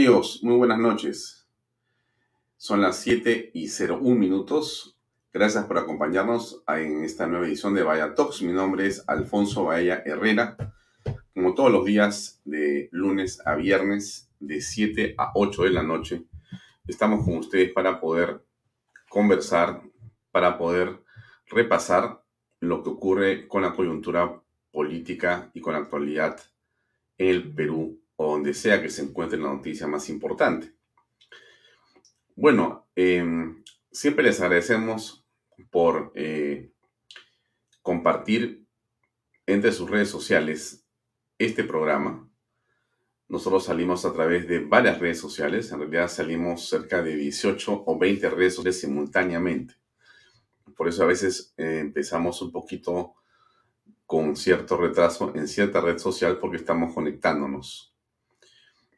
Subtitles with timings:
[0.00, 0.40] ¿Qué tal amigos?
[0.42, 1.46] Muy buenas noches.
[2.56, 4.96] Son las 7 y 01 minutos.
[5.30, 8.40] Gracias por acompañarnos en esta nueva edición de Vaya Talks.
[8.40, 10.56] Mi nombre es Alfonso Bahía Herrera.
[11.34, 16.24] Como todos los días, de lunes a viernes, de 7 a 8 de la noche,
[16.86, 18.42] estamos con ustedes para poder
[19.10, 19.82] conversar,
[20.30, 21.04] para poder
[21.44, 22.24] repasar
[22.60, 24.40] lo que ocurre con la coyuntura
[24.72, 26.40] política y con la actualidad
[27.18, 30.74] en el Perú o donde sea que se encuentre la noticia más importante.
[32.36, 35.24] Bueno, em, siempre les agradecemos
[35.70, 36.70] por eh,
[37.80, 38.66] compartir
[39.46, 40.84] entre sus redes sociales
[41.38, 42.30] este programa.
[43.26, 47.98] Nosotros salimos a través de varias redes sociales, en realidad salimos cerca de 18 o
[47.98, 49.76] 20 redes sociales simultáneamente.
[50.76, 53.14] Por eso a veces eh, empezamos un poquito
[54.04, 57.90] con cierto retraso en cierta red social porque estamos conectándonos.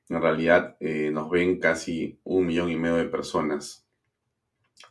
[0.08, 3.86] En realidad eh, nos ven casi un millón y medio de personas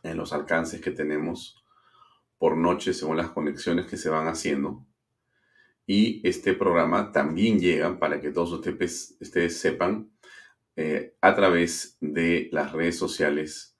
[0.02, 1.62] en los alcances que tenemos
[2.38, 4.84] por noche según las conexiones que se van haciendo.
[5.86, 9.16] Y este programa también llega, para que todos ustedes,
[9.58, 10.10] sepan,
[10.76, 13.76] eh, a través de las redes sociales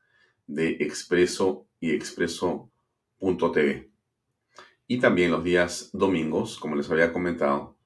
[0.47, 3.91] de Expreso y Expreso.tv.
[4.87, 7.77] Y también los días domingos, como les había comentado,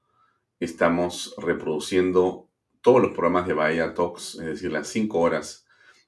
[0.59, 2.46] estamos reproduciendo
[2.87, 5.67] todos los programas de Bahía Talks, es decir, las 5 horas,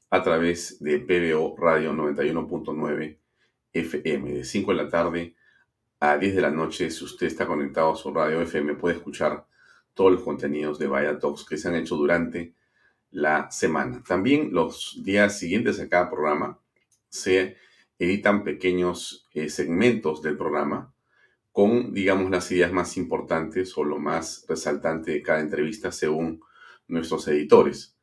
[0.09, 3.17] a través de PBO Radio 91.9
[3.73, 4.31] FM.
[4.31, 5.35] De 5 de la tarde
[5.99, 9.45] a 10 de la noche, si usted está conectado a su radio FM, puede escuchar
[9.93, 12.53] todos los contenidos de Bahía Talks que se han hecho durante
[13.11, 14.01] la semana.
[14.07, 16.61] También los días siguientes a cada programa
[17.09, 17.57] se
[17.97, 20.93] editan pequeños eh, segmentos del programa
[21.51, 26.41] con, digamos, las ideas más importantes o lo más resaltante de cada entrevista según
[26.89, 27.97] nuestros editores.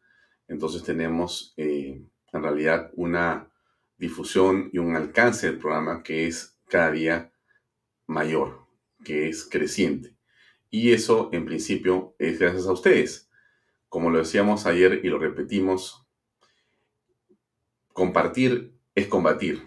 [0.48, 2.02] Entonces tenemos eh,
[2.32, 3.50] en realidad una
[3.98, 7.32] difusión y un alcance del programa que es cada día
[8.06, 8.66] mayor,
[9.04, 10.16] que es creciente.
[10.70, 13.30] Y eso en principio es gracias a ustedes.
[13.88, 16.06] Como lo decíamos ayer y lo repetimos,
[17.92, 19.62] compartir es combatir.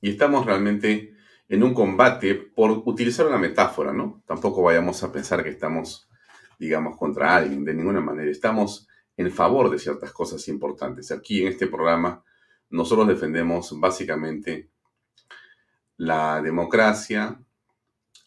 [0.00, 1.14] Y estamos realmente
[1.48, 4.22] en un combate por utilizar una metáfora, ¿no?
[4.26, 6.08] Tampoco vayamos a pensar que estamos
[6.58, 8.30] digamos, contra alguien, de ninguna manera.
[8.30, 11.10] Estamos en favor de ciertas cosas importantes.
[11.10, 12.24] Aquí en este programa
[12.70, 14.70] nosotros defendemos básicamente
[15.96, 17.40] la democracia,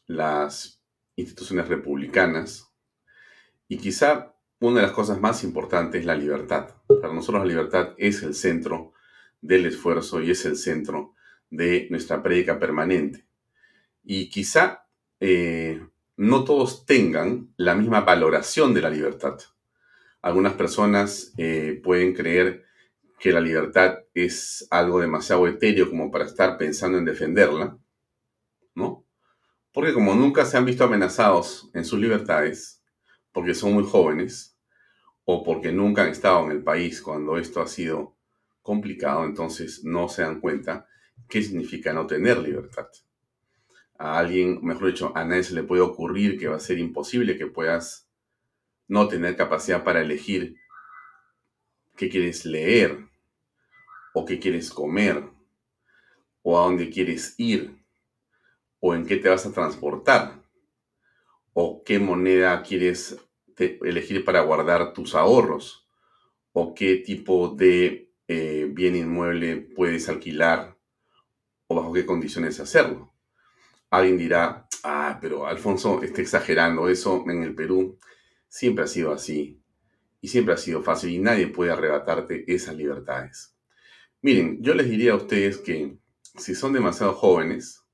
[0.05, 0.81] las
[1.15, 2.71] instituciones republicanas
[3.67, 6.75] y quizá una de las cosas más importantes es la libertad.
[7.01, 8.93] Para nosotros la libertad es el centro
[9.41, 11.13] del esfuerzo y es el centro
[11.49, 13.25] de nuestra prédica permanente.
[14.03, 14.87] Y quizá
[15.19, 15.85] eh,
[16.17, 19.39] no todos tengan la misma valoración de la libertad.
[20.21, 22.65] Algunas personas eh, pueden creer
[23.19, 27.77] que la libertad es algo demasiado etéreo como para estar pensando en defenderla,
[28.73, 29.05] ¿no?
[29.71, 32.83] Porque como nunca se han visto amenazados en sus libertades,
[33.31, 34.57] porque son muy jóvenes,
[35.23, 38.17] o porque nunca han estado en el país cuando esto ha sido
[38.63, 40.87] complicado, entonces no se dan cuenta
[41.29, 42.87] qué significa no tener libertad
[43.97, 47.37] a alguien, mejor dicho, a nadie se le puede ocurrir que va a ser imposible
[47.37, 48.07] que puedas
[48.87, 50.55] no tener capacidad para elegir
[51.95, 53.05] qué quieres leer
[54.13, 55.23] o qué quieres comer
[56.43, 57.75] o a dónde quieres ir
[58.79, 60.43] o en qué te vas a transportar
[61.53, 63.17] o qué moneda quieres
[63.57, 65.87] elegir para guardar tus ahorros
[66.53, 70.77] o qué tipo de eh, bien inmueble puedes alquilar
[71.67, 73.16] o bajo qué condiciones hacerlo.
[73.89, 77.97] Alguien dirá, ah, pero Alfonso está exagerando, eso en el Perú
[78.47, 79.61] siempre ha sido así
[80.19, 83.55] y siempre ha sido fácil y nadie puede arrebatarte esas libertades.
[84.21, 85.97] Miren, yo les diría a ustedes que
[86.37, 87.85] si son demasiado jóvenes,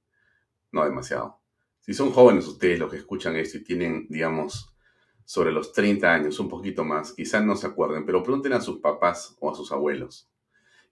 [0.72, 1.42] no demasiado,
[1.80, 4.74] si son jóvenes ustedes los que escuchan esto y tienen, digamos,
[5.26, 8.80] sobre los 30 años, un poquito más, quizás no se acuerden, pero pregunten a sus
[8.80, 10.30] papás o a sus abuelos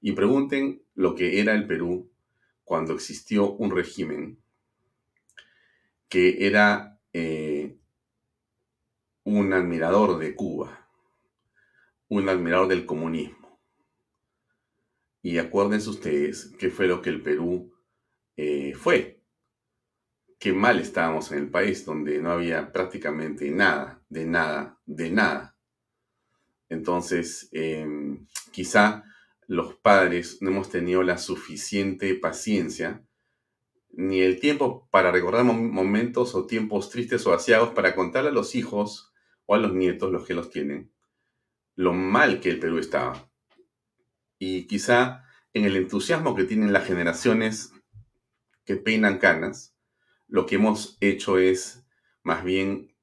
[0.02, 2.12] y pregunten lo que era el Perú
[2.64, 4.41] cuando existió un régimen
[6.12, 7.78] que era eh,
[9.24, 10.90] un admirador de Cuba,
[12.10, 13.62] un admirador del comunismo.
[15.22, 17.74] Y acuérdense ustedes qué fue lo que el Perú
[18.36, 19.22] eh, fue.
[20.38, 25.56] Qué mal estábamos en el país donde no había prácticamente nada, de nada, de nada.
[26.68, 29.06] Entonces, em, quizá
[29.48, 33.02] los padres no hemos tenido la suficiente paciencia
[33.94, 38.56] ni el tiempo para recordar momentos o tiempos tristes o asiagos para contarle a los
[38.56, 39.14] hijos
[39.46, 40.92] o a los nietos, los que los tienen,
[41.76, 43.30] lo mal que el Perú estaba.
[44.40, 47.74] Y quizá en el entusiasmo que tienen las generaciones
[48.66, 49.76] que peinan canas,
[50.28, 51.86] lo que hemos hecho es
[52.24, 52.96] más bien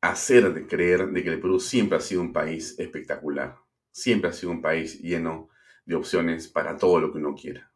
[0.00, 3.58] hacer de creer de que el Perú siempre ha sido un país espectacular,
[3.90, 5.48] siempre ha sido un país lleno
[5.84, 7.72] de opciones para todo lo que uno quiera.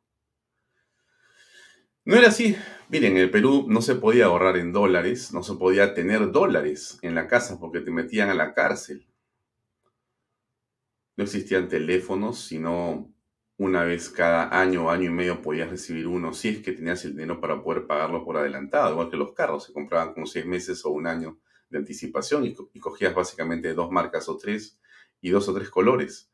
[2.05, 2.57] No era así.
[2.89, 6.99] Miren, en el Perú no se podía ahorrar en dólares, no se podía tener dólares
[7.03, 9.07] en la casa porque te metían a la cárcel.
[11.17, 13.13] No existían teléfonos, sino
[13.57, 17.05] una vez cada año o año y medio podías recibir uno si es que tenías
[17.05, 20.45] el dinero para poder pagarlo por adelantado, igual que los carros se compraban con seis
[20.47, 21.39] meses o un año
[21.69, 24.81] de anticipación y, y cogías básicamente dos marcas o tres
[25.21, 26.33] y dos o tres colores.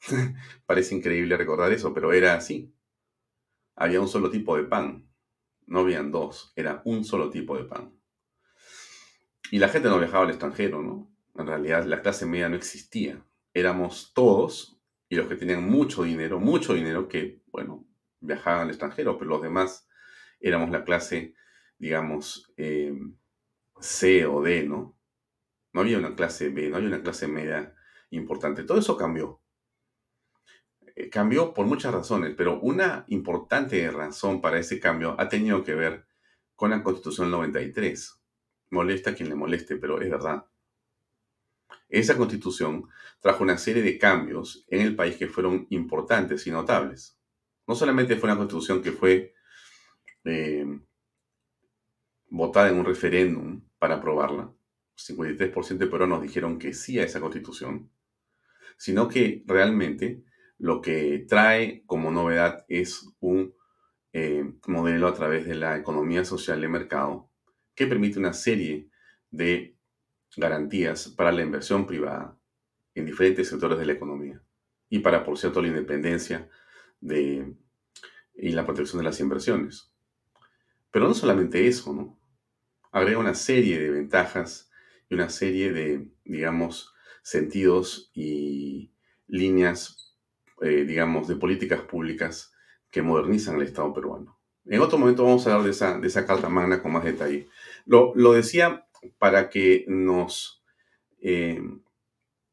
[0.66, 2.72] Parece increíble recordar eso, pero era así.
[3.76, 5.09] Había un solo tipo de pan,
[5.70, 7.94] no habían dos, era un solo tipo de pan.
[9.52, 11.08] Y la gente no viajaba al extranjero, ¿no?
[11.36, 13.24] En realidad la clase media no existía.
[13.54, 17.86] Éramos todos y los que tenían mucho dinero, mucho dinero que, bueno,
[18.18, 19.88] viajaban al extranjero, pero los demás
[20.40, 21.34] éramos la clase,
[21.78, 22.92] digamos, eh,
[23.80, 24.98] C o D, ¿no?
[25.72, 27.76] No había una clase B, no había una clase media
[28.10, 28.64] importante.
[28.64, 29.39] Todo eso cambió.
[31.00, 35.74] Eh, cambió por muchas razones, pero una importante razón para ese cambio ha tenido que
[35.74, 36.04] ver
[36.54, 38.20] con la Constitución 93.
[38.70, 40.44] Molesta a quien le moleste, pero es verdad.
[41.88, 42.88] Esa constitución
[43.20, 47.18] trajo una serie de cambios en el país que fueron importantes y notables.
[47.66, 49.34] No solamente fue una constitución que fue
[50.24, 50.66] eh,
[52.28, 54.52] votada en un referéndum para aprobarla,
[54.96, 57.90] 53% de peruanos dijeron que sí a esa constitución,
[58.76, 60.24] sino que realmente
[60.60, 63.54] lo que trae como novedad es un
[64.12, 67.30] eh, modelo a través de la economía social de mercado
[67.74, 68.90] que permite una serie
[69.30, 69.76] de
[70.36, 72.38] garantías para la inversión privada
[72.94, 74.42] en diferentes sectores de la economía
[74.90, 76.50] y para, por cierto, la independencia
[77.00, 77.54] de,
[78.34, 79.94] y la protección de las inversiones.
[80.90, 82.20] Pero no solamente eso, ¿no?
[82.92, 84.70] Agrega una serie de ventajas
[85.08, 86.92] y una serie de, digamos,
[87.22, 88.92] sentidos y
[89.26, 90.09] líneas,
[90.60, 92.52] eh, digamos, de políticas públicas
[92.90, 94.38] que modernizan el Estado peruano.
[94.66, 97.48] En otro momento vamos a hablar de esa, de esa carta magna con más detalle.
[97.86, 98.86] Lo, lo decía
[99.18, 100.62] para que nos
[101.20, 101.62] eh,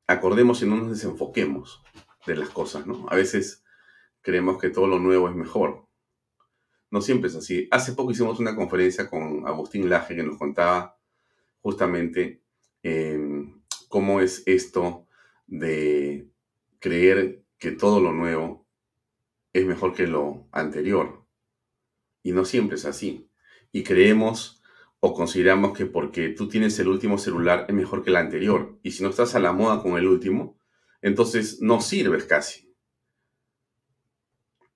[0.07, 1.83] acordemos y no nos desenfoquemos
[2.25, 3.05] de las cosas, ¿no?
[3.09, 3.63] A veces
[4.21, 5.85] creemos que todo lo nuevo es mejor.
[6.89, 7.67] No siempre es así.
[7.71, 10.97] Hace poco hicimos una conferencia con Agustín Laje que nos contaba
[11.61, 12.41] justamente
[12.83, 15.05] em, cómo es esto
[15.47, 16.29] de
[16.79, 18.67] creer que todo lo nuevo
[19.53, 21.25] es mejor que lo anterior.
[22.23, 23.29] Y no siempre es así.
[23.71, 24.61] Y creemos
[24.99, 28.79] o consideramos que porque tú tienes el último celular es mejor que el anterior.
[28.83, 30.59] Y si no estás a la moda con el último,
[31.01, 32.73] entonces no sirves casi.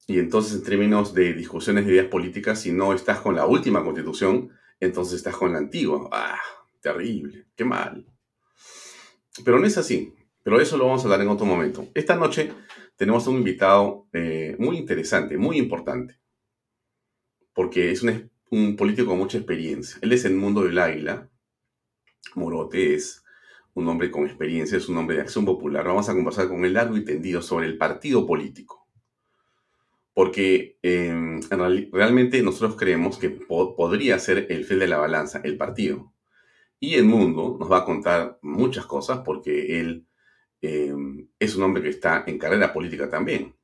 [0.07, 3.84] Y entonces en términos de discusiones de ideas políticas, si no estás con la última
[3.84, 6.10] constitución, entonces estás con la antigua.
[6.12, 6.39] ¡Ah!
[6.82, 8.08] Terrible, qué mal.
[9.46, 10.13] Pero no es así.
[10.43, 11.88] Pero eso lo vamos a hablar en otro momento.
[11.93, 12.51] Esta noche
[12.95, 16.19] tenemos un invitado eh, muy interesante, muy importante.
[17.53, 18.03] Porque es
[18.50, 20.00] un político con mucha experiencia.
[20.01, 21.29] Él es el mundo del águila.
[22.36, 23.24] Morote es
[23.74, 25.86] un hombre con experiencia, es un hombre de acción popular.
[25.86, 28.88] Vamos a conversar con él largo y tendido sobre el partido político.
[30.13, 31.39] Porque em,
[31.91, 36.13] realmente nosotros creemos que podría ser el fiel de la balanza, el partido.
[36.79, 40.07] Y el mundo nos va a contar muchas cosas porque él
[40.62, 43.56] em, es un hombre que está en carrera política también.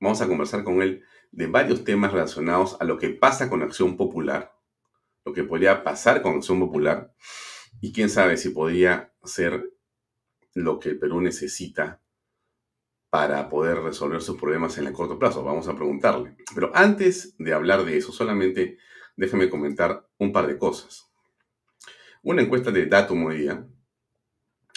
[0.00, 3.96] Vamos a conversar con él de varios temas relacionados a lo que pasa con Acción
[3.96, 4.56] Popular,
[5.24, 7.14] lo que podría pasar con Acción Popular
[7.80, 9.70] y quién sabe si podría ser
[10.54, 12.00] lo que el Perú necesita
[13.10, 15.44] para poder resolver sus problemas en el corto plazo.
[15.44, 16.36] Vamos a preguntarle.
[16.54, 18.78] Pero antes de hablar de eso, solamente
[19.16, 21.10] déjeme comentar un par de cosas.
[22.22, 23.66] Una encuesta de Datum hoy día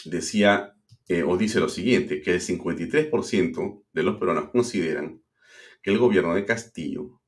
[0.05, 0.72] decía
[1.07, 5.21] eh, o dice lo siguiente, que el 53% de los peruanos consideran
[5.81, 7.21] que el gobierno de Castillo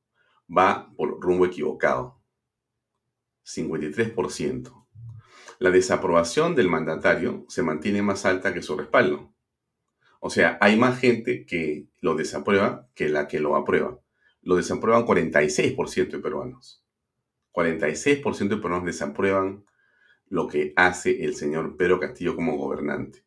[0.48, 2.22] va por rumbo equivocado.
[3.44, 4.86] 53%.
[5.58, 9.34] La desaprobación del mandatario se mantiene más alta que su respaldo.
[10.20, 14.00] O sea, hay más gente que lo desaprueba que la que lo aprueba.
[14.42, 16.84] Lo desaprueban 46% de peruanos.
[17.52, 19.64] 46% de peruanos desaprueban
[20.28, 23.25] lo que hace el señor Pedro Castillo como gobernante.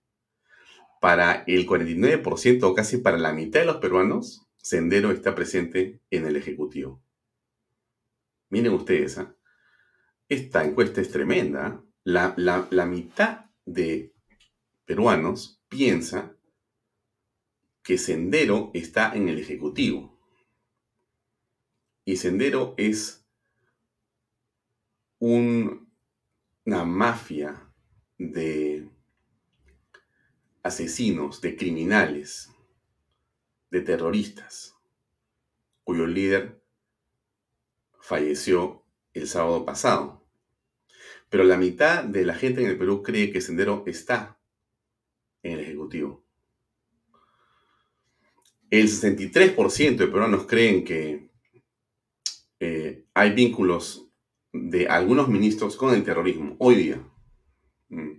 [1.00, 6.26] Para el 49% o casi para la mitad de los peruanos, Sendero está presente en
[6.26, 7.02] el Ejecutivo.
[8.50, 9.36] Miren ustedes, ¿ah?
[10.28, 11.84] esta encuesta es tremenda.
[12.04, 14.14] La, la, mitad de
[14.86, 16.36] peruanos piensa
[17.84, 20.20] que Sendero está en el Ejecutivo.
[22.06, 23.26] Y Sendero es
[25.20, 25.86] una
[26.86, 27.72] mafia
[28.18, 28.90] de
[30.70, 32.50] asesinos, de criminales,
[33.70, 34.76] de terroristas,
[35.84, 36.62] cuyo líder
[38.00, 38.84] falleció
[39.14, 40.26] el sábado pasado.
[41.30, 44.40] Pero la mitad de la gente en el Perú cree que Sendero está
[45.44, 46.24] en el Ejecutivo.
[48.70, 51.30] El 63% de peruanos creen que
[52.60, 54.08] eh, hay vínculos
[54.54, 57.04] de algunos ministros con el terrorismo hoy día.
[57.90, 58.19] Mm.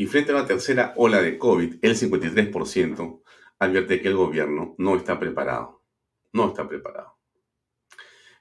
[0.00, 3.22] Y frente a una tercera ola de COVID, el 53%
[3.58, 5.84] advierte que el gobierno no está preparado.
[6.32, 7.18] No está preparado.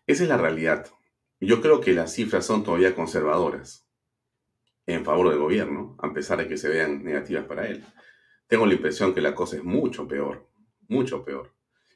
[0.08, 0.90] Esa es la realidad.
[1.42, 3.86] Yo creo que las cifras son todavía conservadoras
[4.86, 7.84] en favor del gobierno, a pesar de que se vean negativas para él.
[8.48, 10.50] Tengo la impresión que la cosa es mucho peor,
[10.88, 11.54] mucho peor.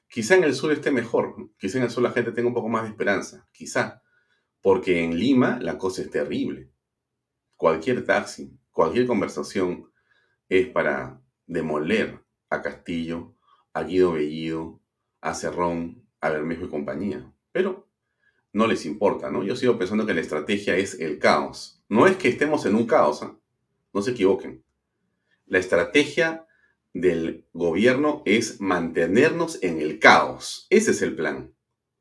[0.10, 2.68] Quizá en el sur esté mejor, quizá en el sur la gente tenga un poco
[2.68, 4.04] más de esperanza, quizá,
[4.62, 6.70] porque en Lima la cosa es terrible.
[7.56, 9.90] Cualquier taxi, cualquier conversación
[10.50, 13.36] es para demoler a Castillo,
[13.72, 14.82] a Guido Bellido,
[15.22, 17.32] a Cerrón, a Bermejo y compañía.
[17.52, 17.88] Pero
[18.52, 19.44] no les importa, ¿no?
[19.44, 21.84] Yo sigo pensando que la estrategia es el caos.
[21.88, 23.30] No es que estemos en un caos, ¿eh?
[23.94, 24.64] no se equivoquen.
[25.46, 26.48] La estrategia
[26.94, 30.68] del gobierno es mantenernos en el caos.
[30.70, 31.54] Ese es el plan.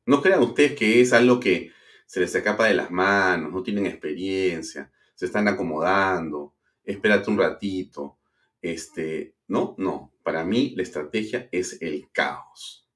[0.05, 1.71] No crean ustedes que es algo que
[2.05, 6.53] se les escapa de las manos, no tienen experiencia, se están acomodando,
[6.83, 8.19] espérate un ratito.
[8.61, 10.13] Este, no, no.
[10.23, 12.89] Para mí la estrategia es el caos.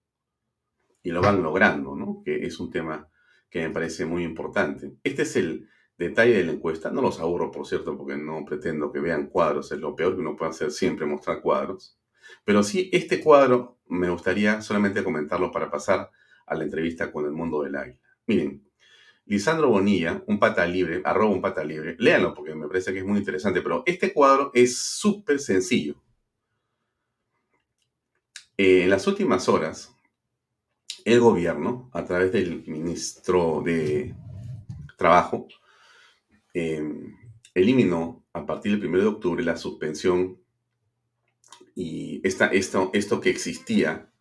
[1.03, 2.21] Y lo van logrando, ¿no?
[2.23, 3.09] Que es un tema
[3.49, 4.93] que me parece muy importante.
[5.03, 6.91] Este es el, detalle de la encuesta.
[6.91, 10.21] No los aburro, por cierto, porque no pretendo que vean cuadros, es lo peor que
[10.21, 11.97] uno puede hacer siempre, mostrar cuadros.
[12.43, 16.11] Pero sí, este cuadro me gustaría solamente comentarlo para pasar
[16.45, 17.99] a la entrevista con el mundo del águila.
[18.27, 18.66] Miren,
[19.27, 23.05] Lisandro Bonilla, un pata libre, arroba un pata libre, léanlo porque me parece que es
[23.05, 25.95] muy interesante, pero este cuadro es súper sencillo.
[28.57, 29.95] Eh, en las últimas horas,
[31.05, 34.15] el gobierno, a través del ministro de
[34.97, 35.47] Trabajo,
[36.59, 37.15] Em,
[37.53, 40.39] eliminó a partir del 1 de octubre la suspensión
[41.75, 44.11] y esta, esto, esto que existía,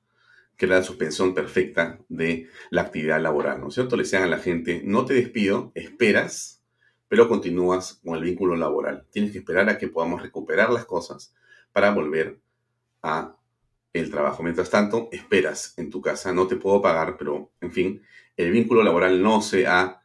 [0.57, 3.97] que era la suspensión perfecta de la actividad laboral, ¿no es cierto?
[3.97, 6.63] Le decían a la gente, no te despido, esperas,
[7.09, 9.07] pero continúas con el vínculo laboral.
[9.11, 11.35] Tienes que esperar a que podamos recuperar las cosas
[11.73, 12.41] para volver
[13.03, 13.37] a
[13.93, 14.43] el trabajo.
[14.43, 18.03] Mientras tanto, esperas en tu casa, no te puedo pagar, pero en fin,
[18.37, 20.03] el vínculo laboral no se ha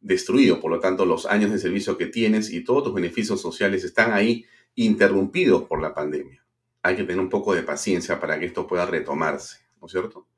[0.00, 0.60] destruido.
[0.60, 4.12] Por lo tanto, los años de servicio que tienes y todos tus beneficios sociales están
[4.12, 4.44] ahí
[4.74, 6.44] interrumpidos por la pandemia.
[6.82, 10.28] Hay que tener un poco de paciencia para que esto pueda retomarse, ¿no es cierto?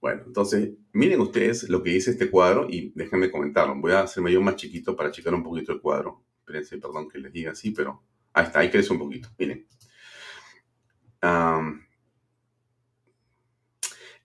[0.00, 3.74] Bueno, entonces, miren ustedes lo que dice este cuadro y déjenme comentarlo.
[3.76, 6.24] Voy a hacerme yo más chiquito para achicar un poquito el cuadro.
[6.40, 8.02] Espérense, perdón que les diga así, pero
[8.32, 9.28] ahí está, ahí crece un poquito.
[9.38, 9.66] Miren.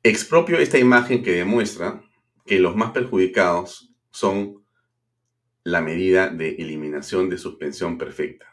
[0.01, 2.01] expropio esta imagen que demuestra
[2.45, 4.63] que los más perjudicados son
[5.63, 8.47] la medida de eliminación de suspensión perfecta.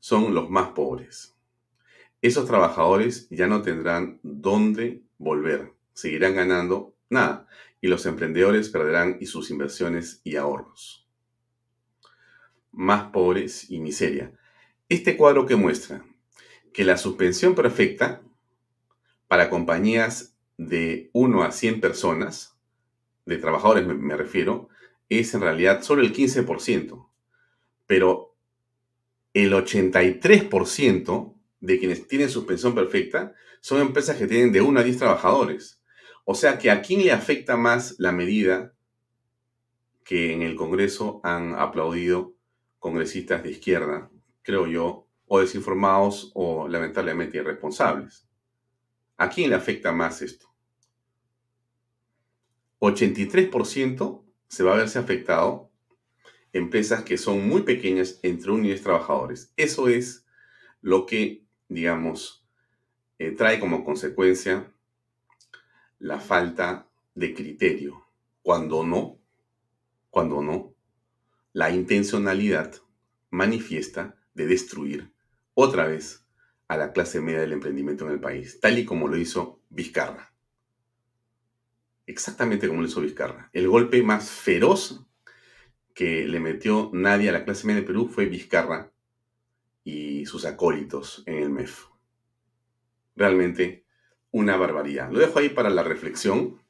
[0.00, 1.37] Son los más pobres.
[2.20, 7.46] Esos trabajadores ya no tendrán dónde volver, seguirán ganando nada
[7.80, 11.06] y los emprendedores perderán y sus inversiones y ahorros.
[12.72, 14.32] Más pobres y miseria.
[14.88, 16.04] Este cuadro que muestra
[16.72, 18.22] que la suspensión perfecta
[19.28, 22.56] para compañías de 1 a 100 personas,
[23.26, 24.68] de trabajadores me refiero,
[25.08, 27.06] es en realidad solo el 15%,
[27.86, 28.34] pero
[29.34, 34.98] el 83% de quienes tienen suspensión perfecta son empresas que tienen de 1 a 10
[34.98, 35.82] trabajadores.
[36.24, 38.74] O sea que a quién le afecta más la medida
[40.04, 42.34] que en el Congreso han aplaudido
[42.78, 44.10] congresistas de izquierda,
[44.42, 48.26] creo yo, o desinformados o lamentablemente irresponsables.
[49.16, 50.48] ¿A quién le afecta más esto?
[52.80, 55.70] 83% se va a verse afectado
[56.52, 59.52] empresas que son muy pequeñas entre 1 y 10 trabajadores.
[59.56, 60.26] Eso es
[60.80, 62.46] lo que, digamos,
[63.18, 64.72] eh, trae como consecuencia
[65.98, 68.06] la falta de criterio.
[68.42, 69.18] Cuando no,
[70.10, 70.74] cuando no,
[71.52, 72.74] la intencionalidad
[73.30, 75.12] manifiesta de destruir
[75.54, 76.26] otra vez
[76.68, 80.32] a la clase media del emprendimiento en el país, tal y como lo hizo Vizcarra
[82.08, 83.50] exactamente como lo hizo Vizcarra.
[83.52, 85.04] El golpe más feroz
[85.94, 88.90] que le metió nadie a la clase media de Perú fue Vizcarra
[89.88, 91.86] y sus acólitos en el MEF.
[93.16, 93.86] Realmente
[94.30, 95.10] una barbaridad.
[95.10, 96.60] Lo dejo ahí para la reflexión.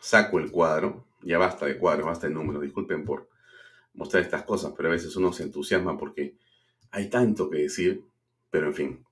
[0.00, 1.04] Saco el cuadro.
[1.22, 2.62] Ya basta de cuadros, basta de números.
[2.62, 3.28] Disculpen por
[3.94, 6.36] mostrar estas cosas, pero a veces uno se entusiasma porque
[6.92, 8.04] hay tanto que decir.
[8.48, 9.04] Pero en fin,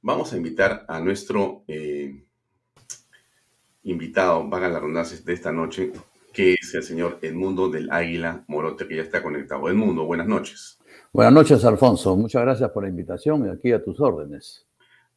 [0.00, 2.24] vamos a invitar a nuestro eh,
[3.82, 5.92] invitado, vaga la redundancia de esta noche,
[6.32, 9.68] que es el señor Edmundo del Águila Morote, que ya está conectado.
[9.68, 10.78] Edmundo, buenas noches.
[11.14, 12.16] Buenas noches, Alfonso.
[12.16, 14.66] Muchas gracias por la invitación y aquí a tus órdenes.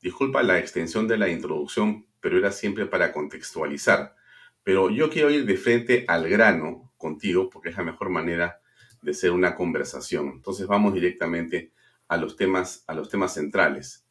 [0.01, 4.13] Disculpa la extensión de la introducción, pero era siempre para contextualizar.
[4.61, 8.59] Pero yo quiero ir de frente al grano contigo porque es la mejor manera
[9.01, 10.33] de hacer una conversación.
[10.35, 11.71] Entonces vamos directamente
[12.09, 14.05] a los temas, a los temas centrales.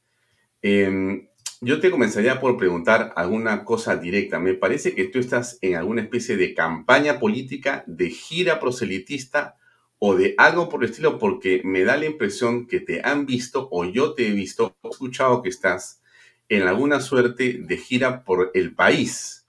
[0.62, 1.28] Em,
[1.60, 4.40] yo te comenzaría por preguntar alguna cosa directa.
[4.40, 9.58] Me parece que tú estás en alguna especie de campaña política, de gira proselitista
[9.98, 13.68] o de algo por el estilo, porque me da la impresión que te han visto
[13.70, 16.02] o yo te he visto, he escuchado que estás
[16.48, 19.46] en alguna suerte de gira por el país.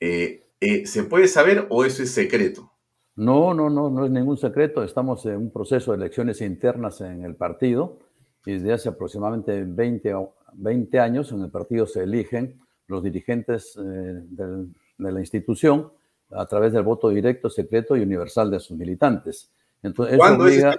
[0.00, 2.72] Eh, eh, ¿Se puede saber o eso es secreto?
[3.16, 4.82] No, no, no, no es ningún secreto.
[4.82, 7.98] Estamos en un proceso de elecciones internas en el partido
[8.46, 10.14] y desde hace aproximadamente 20,
[10.54, 15.90] 20 años en el partido se eligen los dirigentes eh, de la institución
[16.30, 19.50] a través del voto directo, secreto y universal de sus militantes.
[19.82, 20.76] Entonces, ¿Cuándo es esta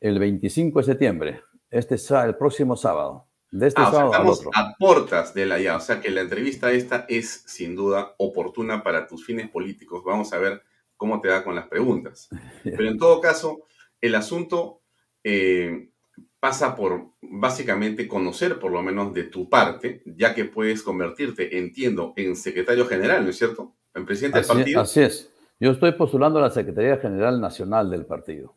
[0.00, 3.26] El 25 de septiembre, este el próximo sábado.
[3.50, 6.72] De este ah, sábado estamos a portas de la ya, o sea que la entrevista
[6.72, 10.02] esta es sin duda oportuna para tus fines políticos.
[10.04, 10.62] Vamos a ver
[10.96, 12.28] cómo te da con las preguntas.
[12.64, 13.66] Pero en todo caso,
[14.00, 14.82] el asunto
[15.22, 15.90] eh,
[16.40, 22.12] pasa por básicamente conocer por lo menos de tu parte, ya que puedes convertirte, entiendo,
[22.16, 23.75] en secretario general, ¿no es cierto?
[23.96, 24.80] En presidente del partido.
[24.82, 25.32] Así es.
[25.58, 28.54] Yo estoy postulando a la Secretaría General Nacional del partido.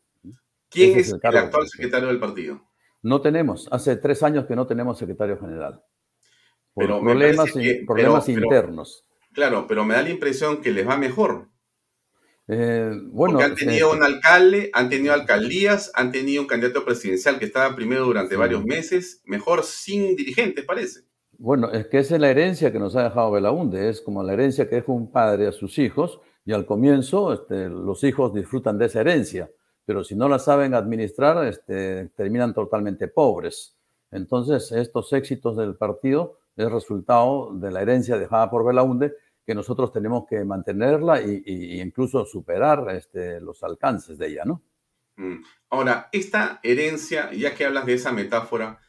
[0.70, 2.62] ¿Quién es, el, actual secretario del partido?
[3.02, 3.68] No tenemos.
[3.72, 5.82] Hace tres años que no tenemos secretario general.
[6.74, 7.52] Por pero problemas,
[7.88, 9.06] problemas internos.
[9.34, 11.48] claro, pero me da la impresión que les va mejor.
[12.50, 17.40] Eh, bueno, Porque han tenido un alcalde, han tenido alcaldías, han tenido un candidato presidencial
[17.40, 21.09] que estaba primero durante varios meses, mejor sin dirigentes, parece.
[21.42, 24.34] Bueno, es que esa es la herencia que nos ha dejado Belaunde, es como la
[24.34, 28.78] herencia que deja un padre a sus hijos, y al comienzo este, los hijos disfrutan
[28.78, 29.50] de esa herencia,
[29.86, 33.74] pero si no la saben administrar, este, terminan totalmente pobres.
[34.12, 39.14] Entonces, estos éxitos del partido es resultado de la herencia dejada por Belaunde,
[39.46, 41.42] que nosotros tenemos que mantenerla e
[41.82, 44.62] incluso superar este, los alcances de ella, ¿no?
[45.16, 45.42] Mm.
[45.70, 48.80] Ahora, esta herencia, ya que hablas de esa metáfora,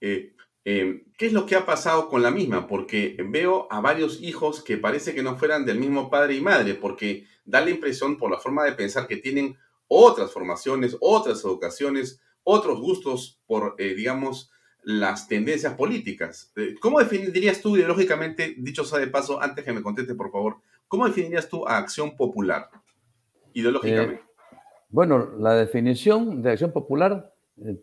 [0.00, 2.66] eh, Em, ¿Qué es lo que ha pasado con la misma?
[2.66, 6.74] Porque veo a varios hijos que parece que no fueran del mismo padre y madre,
[6.74, 9.56] porque da la impresión por la forma de pensar que tienen
[9.88, 14.50] otras formaciones, otras educaciones, otros gustos por, eh, digamos,
[14.82, 16.52] las tendencias políticas.
[16.56, 20.56] Eh, ¿Cómo definirías tú ideológicamente, dicho sea de paso, antes que me conteste, por favor,
[20.88, 22.70] cómo definirías tú a Acción Popular
[23.52, 24.22] ideológicamente?
[24.22, 27.34] Eh, bueno, la definición de Acción Popular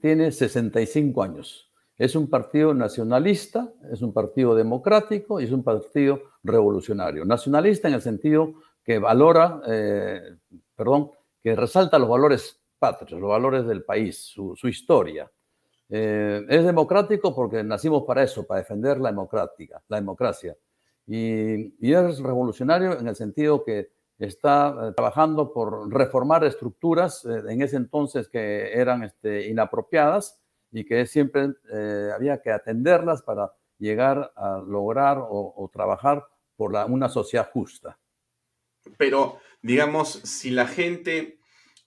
[0.01, 1.71] tiene 65 años.
[1.97, 7.25] Es un partido nacionalista, es un partido democrático y es un partido revolucionario.
[7.25, 10.21] Nacionalista en el sentido que valora, eh,
[10.75, 15.29] perdón, que resalta los valores patrios, los valores del país, su, historia.
[15.89, 20.55] Eh, es democrático porque nacimos para eso, para defender la, democrática, la democracia.
[21.07, 27.77] Y, es revolucionario en el sentido que está eh, trabajando por reformar estructuras en ese
[27.77, 30.39] entonces que eran este, inapropiadas
[30.71, 36.25] y que siempre eh, había que atenderlas para llegar a lograr o, trabajar
[36.55, 37.97] por una sociedad justa.
[38.97, 41.39] Pero, digamos, si la gente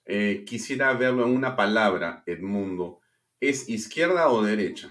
[0.05, 3.01] eh, quisiera verlo en una palabra, Edmundo,
[3.39, 4.89] ¿es izquierda o derecha?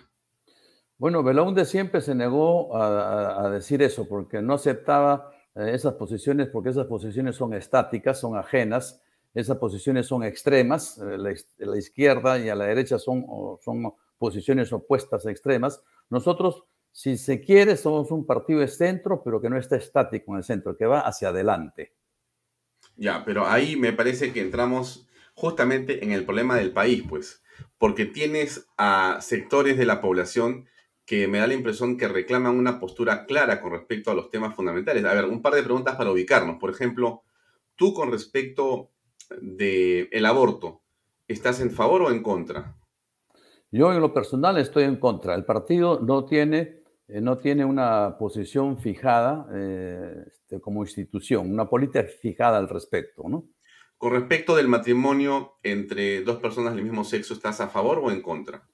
[0.99, 6.69] Bueno, Belaunde siempre se negó a, decir eso porque no aceptaba eh, esas posiciones porque
[6.69, 9.01] esas posiciones son estáticas, son ajenas
[9.35, 11.19] esas posiciones son extremas, eh,
[11.59, 13.25] la, izquierda y a la derecha son,
[13.63, 15.83] son posiciones opuestas extremas.
[16.09, 20.39] Nosotros, si se quiere, somos un partido de centro, pero que no está estático en
[20.39, 21.95] el centro, que va hacia adelante.
[22.97, 27.43] Ya, pero ahí me parece que entramos justamente en el problema del país, pues,
[27.79, 30.67] porque tienes a sectores de la población
[31.07, 34.55] que me da la impresión que reclaman una postura clara con respecto a los temas
[34.55, 35.05] fundamentales.
[35.05, 36.59] A ver, un par de preguntas para ubicarnos.
[36.59, 37.25] Por ejemplo,
[37.75, 38.91] tú con respecto
[39.41, 40.83] del el aborto,
[41.29, 42.77] ¿estás en favor o en contra?
[43.71, 45.35] Yo en lo personal estoy en contra.
[45.35, 51.69] El partido no tiene, eh, no tiene una posición fijada eh, este, como institución, una
[51.69, 53.45] política fijada al respecto, ¿no?
[53.97, 58.23] Con respecto del matrimonio entre dos personas del mismo sexo, ¿estás a favor o en
[58.23, 58.67] contra?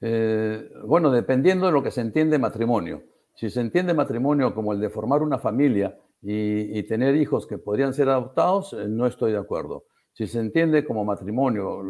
[0.00, 3.04] Eh, bueno, dependiendo de lo que se entiende matrimonio.
[3.34, 7.94] Si se entiende matrimonio como el de formar una familia y, tener hijos que podrían
[7.94, 9.84] ser adoptados, eh, no estoy de acuerdo.
[10.12, 11.80] Si se entiende como matrimonio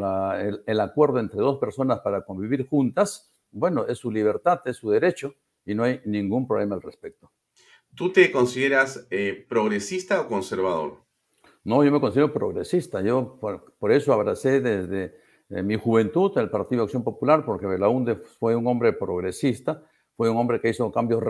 [0.66, 5.34] el, acuerdo entre dos personas para convivir juntas, bueno, es su libertad, es su derecho
[5.64, 7.32] y no hay ningún problema al respecto.
[7.94, 11.02] ¿Tú te consideras eh, progresista o conservador?
[11.64, 13.02] No, yo me considero progresista.
[13.02, 15.16] Yo por, eso abracé desde
[15.50, 19.84] eh, mi juventud el Partido Acción Popular, porque Belaúnde fue un hombre progresista,
[20.16, 21.22] fue un hombre que hizo cambios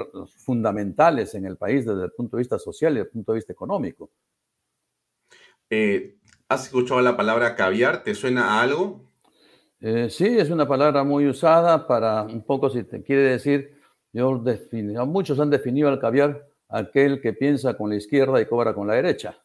[0.44, 3.36] fundamentales en el país desde el punto de vista social y desde el punto de
[3.36, 4.10] vista económico.
[5.74, 6.18] Eh,
[6.52, 8.04] ¿Has escuchado la palabra caviar?
[8.04, 9.08] ¿Te suena a algo?
[9.80, 13.80] Eh, sí, es una palabra muy usada para un poco, si te quiere decir,
[14.12, 18.74] yo defino, muchos han definido al caviar aquel que piensa con la izquierda y cobra
[18.74, 19.42] con la derecha.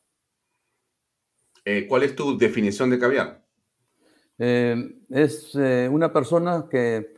[1.63, 3.41] Eh, ¿Cuál es tu definición de caviar?
[4.37, 4.75] Eh,
[5.09, 7.13] es una persona que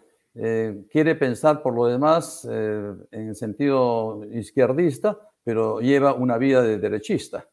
[0.92, 7.50] quiere pensar por lo demás en sentido izquierdista, pero lleva una vida de derechista.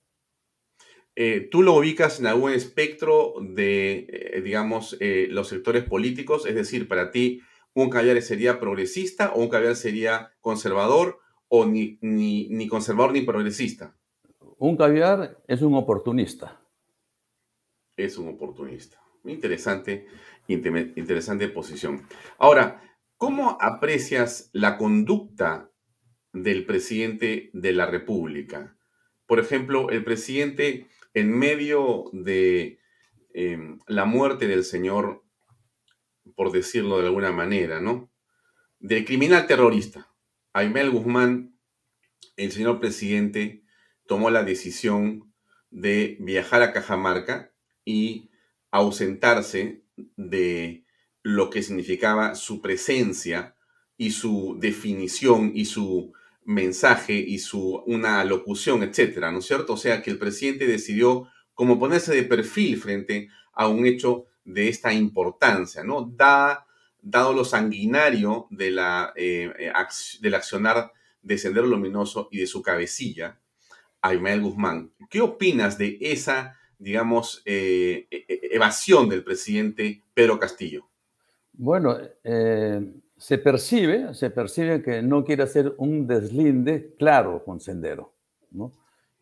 [1.51, 6.45] ¿Tú lo ubicas en algún espectro de, digamos, los sectores políticos?
[6.47, 7.41] Es decir, para ti,
[7.73, 13.23] ¿un caviar sería progresista o un caviar sería conservador o ni, ni, ni conservador ni
[13.23, 13.97] progresista?
[14.59, 16.61] Un caviar es un oportunista
[17.97, 19.01] es un oportunista.
[19.25, 20.07] Interesante,
[20.47, 22.07] interesante posición.
[22.39, 22.83] Ahora,
[23.17, 25.71] ¿cómo aprecias la conducta
[26.33, 28.77] del presidente de la República?
[29.27, 32.79] Por ejemplo, el presidente en medio de
[33.33, 35.25] em, la muerte del señor,
[36.35, 38.13] por decirlo de alguna manera, ¿no?
[38.81, 40.13] Del criminal terrorista,
[40.53, 41.59] Aymel Guzmán,
[42.37, 43.63] el señor presidente
[44.07, 45.33] tomó la decisión
[45.71, 47.51] de viajar a Cajamarca
[47.87, 48.31] y
[48.71, 49.83] ausentarse
[50.17, 50.85] de
[51.23, 53.57] lo que significaba su presencia
[53.97, 56.13] y su definición y su
[56.47, 59.75] mensaje y su una locución, etcétera, ¿no es cierto?
[59.75, 64.69] O sea que el presidente decidió como ponerse de perfil frente a un hecho de
[64.69, 66.03] esta importancia, ¿no?
[66.03, 66.67] Da,
[67.03, 69.73] dado lo sanguinario de la, eh, eh,
[70.21, 73.39] del accionar de Sendero Luminoso y de su cabecilla,
[74.01, 74.93] Aymel Guzmán.
[75.11, 80.89] ¿Qué opinas de esa digamos, eh, e, e, evasión del presidente Pedro Castillo?
[81.53, 82.81] Bueno, eh,
[83.17, 88.13] se percibe, se percibe que no quiere hacer un deslinde claro con Sendero.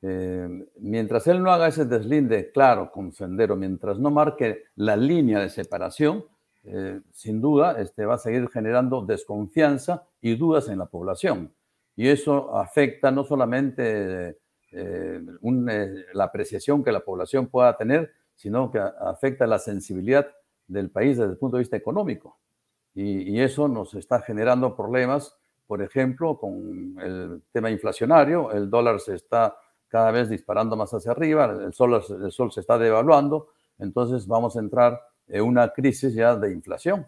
[0.02, 5.40] Eh, mientras él no haga ese deslinde claro con Sendero, mientras no marque la línea
[5.40, 6.24] de separación,
[7.12, 11.52] sin duda este, va a seguir generando desconfianza y dudas en la población.
[11.96, 14.36] Y eso afecta no solamente
[14.76, 20.26] eh, eh, la apreciación que la población pueda tener, sino que afecta la sensibilidad
[20.66, 22.40] del país desde el punto de vista económico.
[22.94, 29.14] Y, eso nos está generando problemas, por ejemplo, con el tema inflacionario, el dólar se
[29.16, 29.56] está
[29.88, 34.56] cada vez disparando más hacia arriba, el sol, el sol se está devaluando, entonces vamos
[34.56, 37.06] a entrar en una crisis ya de inflación.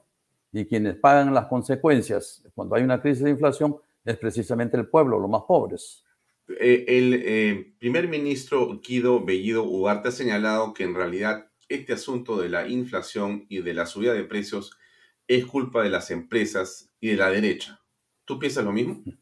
[0.53, 5.19] Y quienes pagan las consecuencias cuando hay una crisis de inflación es precisamente el pueblo,
[5.19, 6.05] los más pobres.
[6.49, 12.41] Eh, el eh, primer ministro Guido Bellido Ugarte ha señalado que en realidad este asunto
[12.41, 14.79] de la inflación y de la subida de precios
[15.27, 17.81] es culpa de las empresas y de la derecha.
[18.25, 19.03] ¿Tú piensas lo mismo?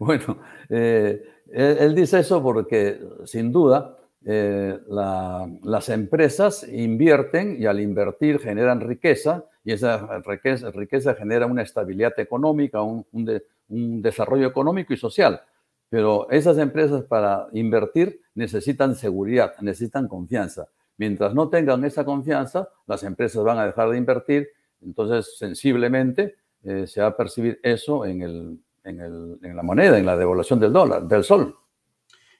[0.00, 8.80] Bueno, eh, él, dice eso porque sin duda las empresas invierten y al invertir generan
[8.80, 15.40] riqueza y esa riqueza, genera una estabilidad económica, un desarrollo económico y social.
[15.88, 20.68] Pero esas empresas para invertir necesitan seguridad, necesitan confianza.
[20.98, 24.48] Mientras no tengan esa confianza, las empresas van a dejar de invertir.
[24.86, 30.72] Entonces, sensiblemente, eh, se va a percibir eso en, la moneda, en la devaluación del
[30.72, 31.56] dólar, del sol.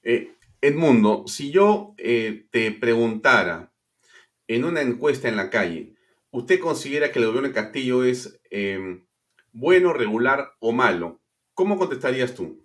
[0.02, 3.72] Eh, Edmundo, si yo eh, te preguntara
[4.46, 5.94] en una encuesta en la calle,
[6.30, 8.40] ¿usted considera que el gobierno de Castillo es
[9.52, 11.20] bueno, regular o malo?
[11.52, 12.64] ¿Cómo contestarías tú?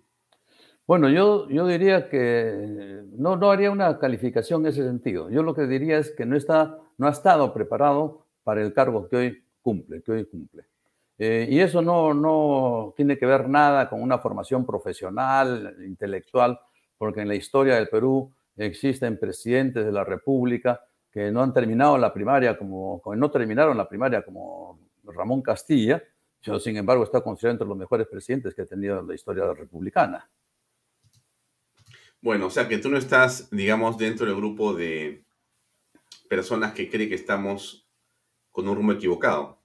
[0.86, 5.30] Bueno, yo, yo diría que no, no haría una calificación en ese sentido.
[5.30, 9.08] Yo lo que diría es que no, está, no ha estado preparado para el cargo
[9.08, 10.66] que hoy cumple, que hoy cumple.
[11.18, 16.58] Eh, y eso no, no tiene que ver nada con una formación profesional, intelectual,
[16.98, 21.98] porque en la historia del Perú existen presidentes de la República que no han terminado
[21.98, 26.02] la primaria como, no terminaron la primaria como Ramón Castilla,
[26.40, 30.28] yo sin embargo está considerado entre los mejores presidentes que ha tenido la historia republicana.
[32.20, 35.24] Bueno, o sea que tú no estás, digamos, dentro del grupo de
[36.28, 37.81] personas que creen que estamos
[38.52, 39.58] con un rumbo equivocado.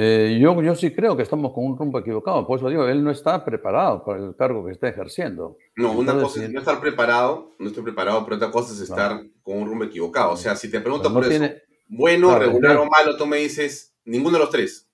[0.00, 3.02] Eh, yo, yo sí creo que estamos con un rumbo equivocado, por eso digo, él
[3.02, 5.56] no está preparado para el cargo que está ejerciendo.
[5.74, 9.24] No, una cosa es no estar preparado, no estoy preparado, pero otra cosa es estar
[9.42, 10.32] con un rumbo equivocado.
[10.32, 11.52] O sea, si te pregunto por eso,
[11.88, 14.88] bueno, regular o malo, tú me dices ninguno de los tres.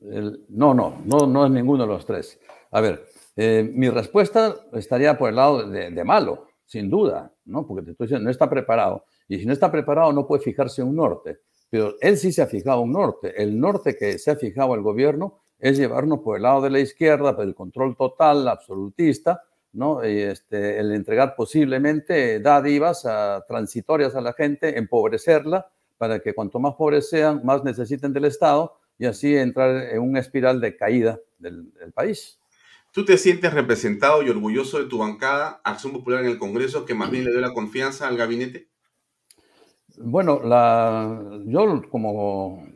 [0.00, 2.38] no, no, no, no es ninguno de los tres.
[2.72, 7.66] A ver, eh, mi respuesta estaría por el lado de, de, malo, sin duda, ¿no?
[7.66, 9.06] Porque te estoy diciendo, no está preparado.
[9.28, 11.38] Y si no está preparado, no puede fijarse un norte.
[11.70, 13.40] Pero él sí se ha fijado un norte.
[13.40, 16.80] El norte que se ha fijado el gobierno es llevarnos por el lado de la
[16.80, 20.06] izquierda, por el control total, absolutista, ¿no?
[20.06, 26.58] Y este, el entregar posiblemente dádivas a, transitorias a la gente, empobrecerla, para que cuanto
[26.58, 31.20] más pobres sean, más necesiten del Estado y así entrar en una espiral de caída
[31.38, 32.38] del, país.
[32.92, 36.94] ¿Tú te sientes representado y orgulloso de tu bancada, Acción Popular en el Congreso, que
[36.94, 38.68] más bien le dio la confianza al gabinete?
[40.02, 42.66] Bueno, la, yo como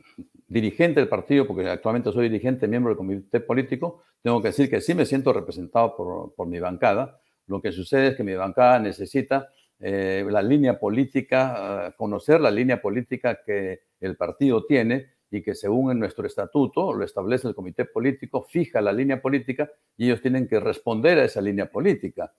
[0.47, 4.81] dirigente del partido, porque actualmente soy dirigente, miembro del comité político, tengo que decir que
[4.81, 7.21] sí me siento representado por, por mi bancada.
[7.47, 9.49] Lo que sucede es que mi bancada necesita
[9.81, 15.55] eh, la línea política, uh, conocer la línea política que el partido tiene y que
[15.55, 20.23] según en nuestro estatuto lo establece el comité político, fija la línea política y ellos
[20.23, 22.33] tienen que responder a esa línea política.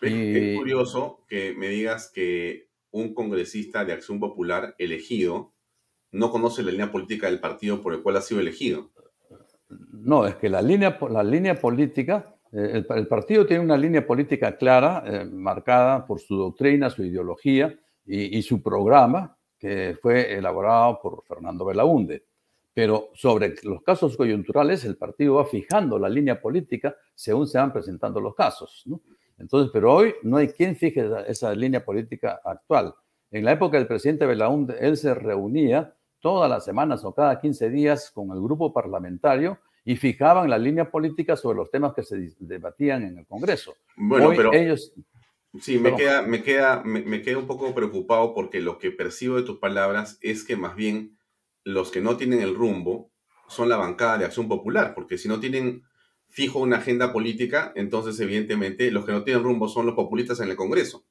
[0.00, 0.52] Es, y...
[0.52, 5.52] es curioso que me digas que un congresista de Acción Popular elegido
[6.12, 8.90] no conoce la línea política del partido por el cual ha sido elegido.
[9.68, 14.56] No, es que la línea, la línea política, eh, el, partido tiene una línea política
[14.56, 20.98] clara, eh, marcada por su doctrina, su ideología y, y, su programa, que fue elaborado
[21.02, 22.24] por Fernando Belaunde.
[22.72, 27.72] Pero sobre los casos coyunturales, el partido va fijando la línea política según se van
[27.72, 28.84] presentando los casos.
[28.86, 29.02] ¿no?
[29.38, 32.94] Entonces, pero hoy no hay quien fije esa, esa, línea política actual.
[33.30, 37.70] En la época del presidente Belaúnde, él se reunía todas las semanas o cada 15
[37.70, 42.34] días con el grupo parlamentario y fijaban la línea política sobre los temas que se
[42.40, 43.74] debatían en el Congreso.
[43.96, 44.92] Bueno, hoy pero ellos...
[45.60, 49.36] Sí, me queda, me, queda, me, me queda un poco preocupado porque lo que percibo
[49.36, 51.16] de tus palabras es que más bien
[51.64, 53.10] los que no tienen el rumbo
[53.48, 55.84] son la bancada de Acción Popular, porque si no tienen
[56.36, 60.50] fijo una agenda política, entonces evidentemente los que no tienen rumbo son los populistas en
[60.50, 61.02] el Congreso.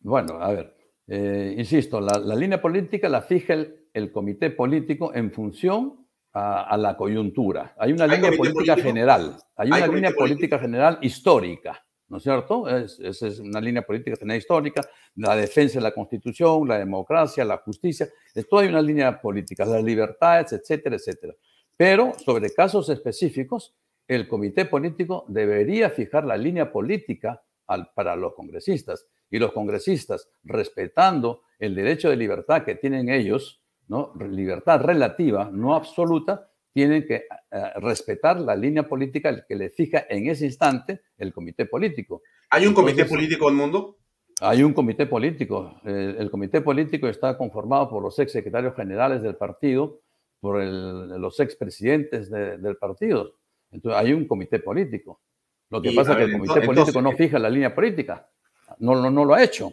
[0.00, 5.14] Bueno, a ver, eh, insisto, la, la, línea política la fija el, el comité político
[5.14, 7.74] en función a, a, la coyuntura.
[7.78, 8.88] Hay una ¿Hay línea política político?
[8.88, 12.68] general, hay una ¿Hay línea política general histórica, ¿no es cierto?
[12.68, 17.42] Es, es, es, una línea política general histórica, la defensa de la Constitución, la democracia,
[17.42, 21.32] la justicia, esto hay una línea política, las libertades, etcétera, etcétera.
[21.78, 23.76] Pero sobre casos específicos,
[24.08, 29.06] el comité político debería fijar la línea política al, para los congresistas.
[29.30, 34.12] Y los congresistas, respetando el derecho de libertad que tienen ellos, ¿no?
[34.28, 40.28] libertad relativa, no absoluta, tienen que uh, respetar la línea política que le fija en
[40.28, 42.22] ese instante el comité político.
[42.50, 43.98] ¿Hay un Entonces, comité político en el mundo?
[44.40, 45.80] Hay un comité político.
[45.84, 50.00] El, el comité político está conformado por los ex secretarios generales del partido,
[50.40, 53.34] por el, los expresidentes de, del partido.
[53.70, 55.20] Entonces hay un comité político.
[55.70, 58.28] Lo que y, pasa es que el comité entonces, político no fija la línea política.
[58.78, 59.72] No, no, no lo ha hecho.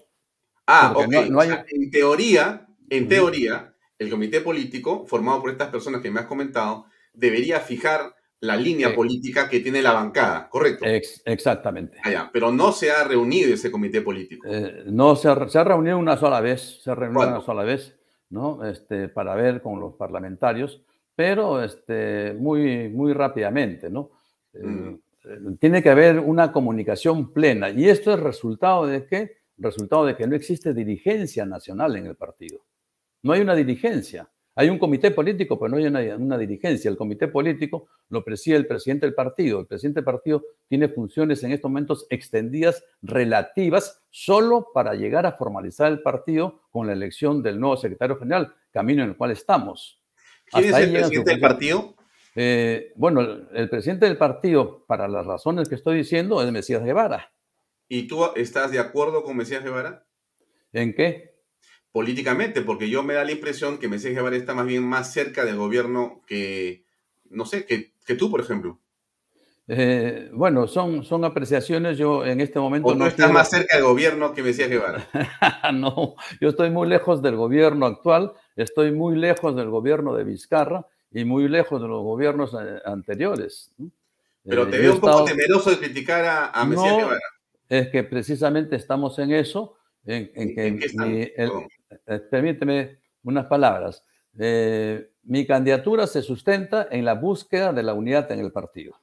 [0.67, 1.07] Ah, ok.
[1.07, 1.49] No, no hay...
[1.49, 6.19] o sea, en teoría, en teoría, el comité político, formado por estas personas que me
[6.19, 8.95] has comentado, debería fijar la línea sí.
[8.95, 10.85] política que tiene la bancada, ¿correcto?
[10.85, 11.97] Ex exactamente.
[12.03, 14.47] Ah, pero no se ha reunido ese comité político.
[14.49, 17.37] Eh, no, se ha, se ha, reunido una sola vez, se ha reunido ¿Cuándo?
[17.37, 17.95] una sola vez.
[18.35, 18.65] ¿No?
[18.65, 20.83] Este, para ver con los parlamentarios,
[21.15, 24.11] pero este, muy, muy rápidamente, ¿no?
[24.53, 24.89] Mm.
[24.89, 29.37] Eh, tiene que haber una comunicación plena y esto es resultado de qué?
[29.57, 32.59] Resultado de que no existe dirigencia nacional en el partido.
[33.23, 34.29] No hay una dirigencia.
[34.57, 36.89] Hay un comité político, pero no hay una, una, dirigencia.
[36.89, 39.59] El comité político lo preside el presidente del partido.
[39.59, 45.33] El presidente del partido tiene funciones en estos momentos extendidas relativas solo para llegar a
[45.33, 50.01] formalizar el partido con la elección del nuevo secretario general, camino en el cual estamos.
[50.45, 51.95] ¿Quién Hasta es el presidente del partido?
[52.35, 56.83] Eh, bueno, el, el, presidente del partido, para las razones que estoy diciendo, es Mesías
[56.83, 57.33] Guevara.
[57.89, 60.05] ¿Y tú estás de acuerdo con Mesías Guevara?
[60.71, 61.34] ¿En qué?
[61.95, 65.45] Políticamente, porque yo me da la impresión que Mesías Guevara está más bien más cerca
[65.45, 66.83] del gobierno que,
[67.29, 68.81] no sé, que, que tú, por ejemplo.
[69.69, 71.97] Eh, bueno, son, son apreciaciones.
[71.97, 72.89] Yo en este momento.
[72.89, 73.31] ¿O no estás quiero...
[73.31, 75.07] más cerca del gobierno que Mesías Guevara?
[75.73, 80.85] no, yo estoy muy lejos del gobierno actual, estoy muy lejos del gobierno de Vizcarra
[81.13, 83.71] y muy lejos de los gobiernos eh, anteriores.
[84.43, 87.21] Pero eh, te veo un poco temeroso de criticar a, a Mesías no, Guevara.
[87.69, 91.51] Es que precisamente estamos en eso, en, en que ¿En mi, el,
[92.05, 94.03] eh, permíteme unas palabras.
[94.37, 98.99] eh, mi candidatura se sustenta en la búsqueda de la unidad en el partido.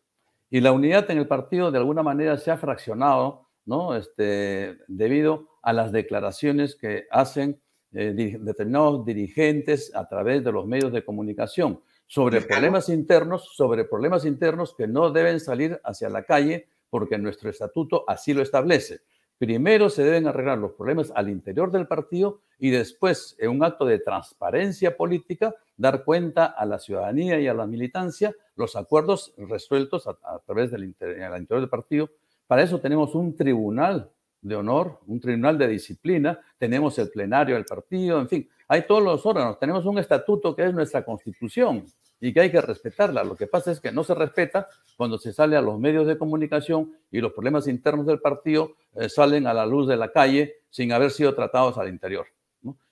[0.51, 3.97] Y la unidad en el partido de alguna manera se ha fraccionado, ¿no?
[3.97, 7.61] Este, debido a las declaraciones que hacen
[7.93, 14.25] eh, determinados dirigentes a través de los medios de comunicación sobre problemas internos, sobre problemas
[14.25, 19.01] internos que no deben salir hacia la calle porque nuestro estatuto así lo establece.
[19.39, 23.85] Primero se deben arreglar los problemas al interior del partido y después, en un acto
[23.85, 30.07] de transparencia política, dar cuenta a la ciudadanía y a la militancia los acuerdos resueltos
[30.07, 32.09] a, través del interior, interior del partido.
[32.47, 34.11] Para eso tenemos un tribunal
[34.43, 39.03] de honor, un tribunal de disciplina, tenemos el plenario del partido, en fin, hay todos
[39.03, 41.87] los órganos, tenemos un estatuto que es nuestra constitución
[42.21, 43.25] y que hay que respetarla.
[43.25, 46.17] Lo que pasa es que no se respeta cuando se sale a los medios de
[46.17, 50.57] comunicación y los problemas internos del partido eh, salen a la luz de la calle
[50.71, 52.27] sin haber sido tratados al interior.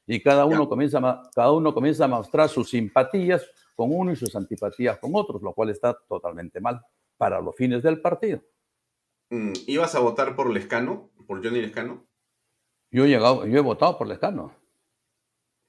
[0.07, 1.01] Y cada uno, comienza,
[1.33, 5.53] cada uno comienza a mostrar sus simpatías con uno y sus antipatías con otros, lo
[5.53, 6.81] cual está totalmente mal
[7.17, 8.41] para los fines del partido.
[9.31, 12.05] Mm, ¿Ibas a votar por Lescano, por Johnny Lescano?
[12.91, 14.53] Yo he, llegado, yo he votado por Lescano.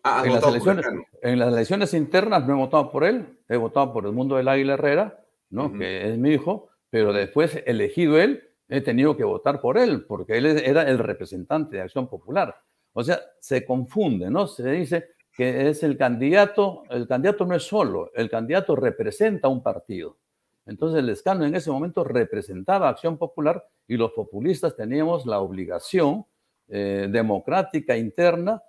[0.03, 0.85] Ah, en, las elecciones,
[1.21, 4.47] en las elecciones internas no he votado por él, he votado por el mundo del
[4.47, 5.71] Águila Herrera, ¿no?
[5.71, 10.37] que es mi hijo, pero después, elegido él, he tenido que votar por él, porque
[10.37, 12.55] él era el representante de Acción Popular.
[12.93, 14.47] O sea, se confunde, ¿no?
[14.47, 19.61] Se dice que es el candidato, el candidato no es solo, el candidato representa un
[19.61, 20.17] partido.
[20.65, 26.25] Entonces el escano en ese momento representaba Acción Popular y los populistas teníamos la obligación
[26.67, 28.61] eh, democrática interna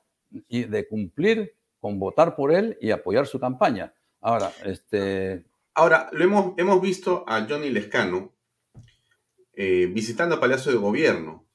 [0.48, 3.92] y de cumplir con votar por él y apoyar su campaña.
[4.20, 5.44] Ahora, este...
[5.74, 8.32] Ahora, lo hemos, hemos visto a Johnny Lescano
[9.54, 11.46] eh, visitando el Palacio de Gobierno,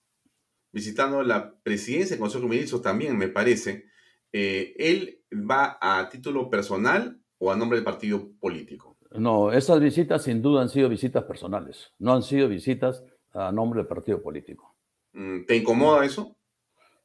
[0.71, 3.85] visitando la presidencia del Consejo de Ministros también, me parece.
[4.31, 8.96] Eh, ¿Él va a título personal o a nombre del partido político?
[9.11, 13.79] No, esas visitas sin duda han sido visitas personales, no han sido visitas a nombre
[13.79, 14.75] del partido político.
[15.13, 16.35] Mm, ¿Te incomoda eso?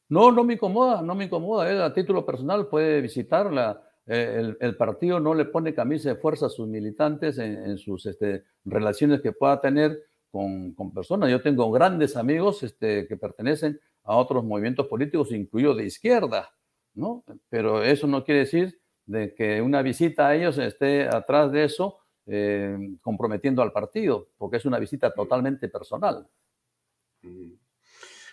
[0.09, 1.71] No, no me incomoda, no me incomoda.
[1.71, 3.83] Él a título personal puede visitarla.
[4.07, 8.45] Eh, el, partido no le pone camisa de fuerza a sus militantes en, sus este,
[8.65, 11.31] relaciones que pueda tener con, personas.
[11.31, 16.51] Yo tengo grandes amigos este, que pertenecen a otros movimientos políticos, incluido de izquierda,
[16.95, 17.25] ¿no?
[17.49, 18.82] Pero eso no quiere decir
[19.13, 24.57] de que una visita a ellos esté atrás de eso eh, comprometiendo al partido, porque
[24.57, 26.27] es una visita totalmente personal.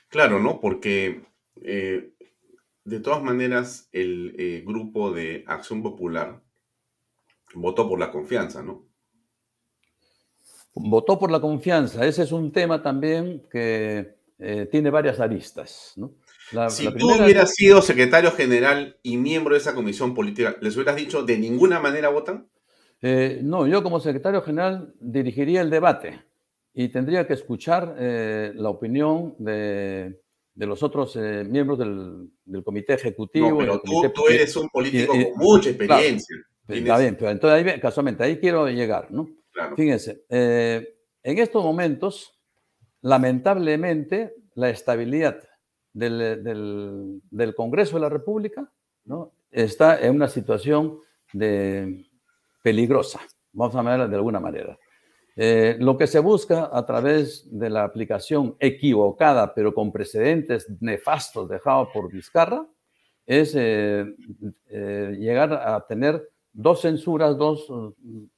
[0.07, 0.61] Claro, ¿no?
[0.61, 1.21] Porque
[1.61, 2.13] eh,
[2.85, 6.41] de todas maneras, el eh, grupo de Acción Popular
[7.55, 8.85] votó por la confianza, ¿no?
[10.75, 12.05] Votó por la confianza.
[12.05, 14.17] Ese es un tema también que
[14.71, 16.13] tiene varias aristas, ¿no?
[16.69, 21.23] Si tú hubieras sido secretario general y miembro de esa comisión política, ¿les hubieras dicho
[21.23, 22.47] de ninguna manera votan?
[23.01, 26.21] no, yo como secretario general dirigiría el debate
[26.73, 30.19] y tendría que escuchar la opinión de
[30.59, 33.57] de los otros eh, miembros del, comité ejecutivo.
[33.57, 36.35] pero tú, eres un político con mucha experiencia.
[36.67, 39.29] está bien, pero entonces ahí, casualmente, ahí quiero llegar, ¿no?
[39.77, 42.37] Fíjense, eh, en estos momentos,
[43.01, 45.41] lamentablemente, la estabilidad
[45.99, 48.71] del, Congreso de la República
[49.51, 50.99] está en una situación
[51.33, 52.05] de
[52.63, 53.19] peligrosa,
[53.51, 54.77] vamos a verla de alguna manera.
[55.35, 61.47] Eh, lo que se busca a través de la aplicación equivocada, pero con precedentes nefastos
[61.47, 62.67] dejados por Vizcarra,
[63.25, 64.05] es eh,
[64.67, 67.71] eh, llegar a tener dos censuras, dos,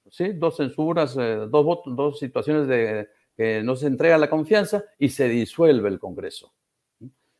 [0.10, 0.34] ¿sí?
[0.34, 5.98] dos censuras, dos situaciones de que no se entrega la confianza y se disuelve el
[5.98, 6.54] Congreso.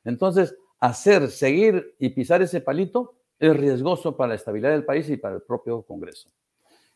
[0.04, 5.18] Entonces, hacer, seguir y pisar ese palito es riesgoso para la estabilidad del país y
[5.18, 6.30] para el propio Congreso.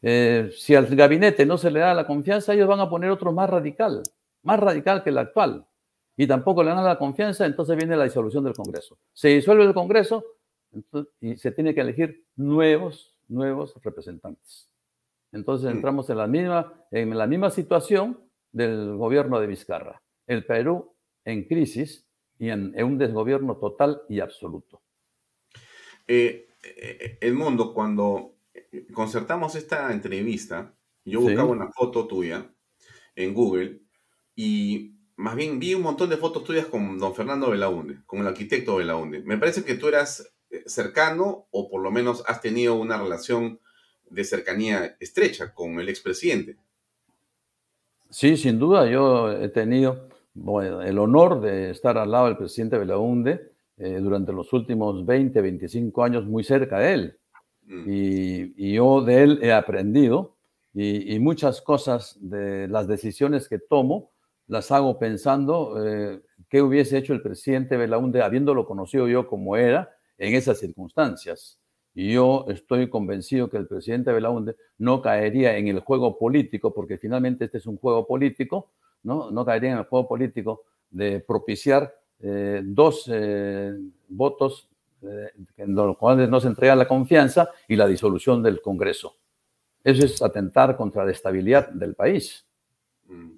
[0.02, 3.32] Eh, si al gabinete no se le da la confianza, ellos van a poner otro
[3.32, 4.04] más radical,
[4.44, 5.66] más radical que el actual.
[6.18, 8.98] Y tampoco le dan la confianza, entonces viene la disolución del Congreso.
[9.14, 10.24] Se disuelve el Congreso
[11.20, 14.70] y se tiene que elegir nuevos, nuevos representantes.
[15.32, 15.76] Entonces mm.
[15.76, 18.20] entramos en la misma, en la misma situación
[18.52, 20.02] del gobierno de Vizcarra.
[20.28, 20.94] El Perú
[21.26, 22.05] en crisis
[22.40, 24.82] y en, un desgobierno total y absoluto.
[26.08, 28.36] Eh, eh, el mundo, cuando
[28.94, 30.74] concertamos esta entrevista,
[31.04, 32.52] yo buscaba una foto tuya
[33.16, 33.82] en Google
[34.36, 38.28] y más bien vi un montón de fotos tuyas con don Fernando Belaunde, con el
[38.28, 39.22] arquitecto Belaunde.
[39.22, 43.60] Me parece que tú eras eh, cercano o por lo menos has tenido una relación
[44.10, 46.58] de cercanía estrecha con el expresidente.
[48.10, 53.52] Sí, sin duda, yo he tenido el honor de estar al lado del presidente Belaunde
[53.78, 57.18] eh, durante los últimos 20, 25 años muy cerca de él.
[57.66, 57.84] Mm.
[57.88, 60.36] Y, yo de él he aprendido
[60.74, 64.12] y, muchas cosas de las decisiones que tomo
[64.48, 69.96] las hago pensando eh, qué hubiese hecho el presidente Belaunde habiéndolo conocido yo como era
[70.18, 71.60] en esas circunstancias.
[71.94, 76.98] Y yo estoy convencido que el presidente Belaunde no caería en el juego político, porque
[76.98, 78.72] finalmente este es un juego político,
[79.06, 83.74] no, no caería en el juego político de propiciar eh, dos eh,
[84.08, 84.70] votos
[85.02, 89.18] eh, en los cuales no se entrega la confianza y la disolución del Congreso.
[89.84, 92.46] Eso es atentar contra la estabilidad del país.
[93.06, 93.32] Mm.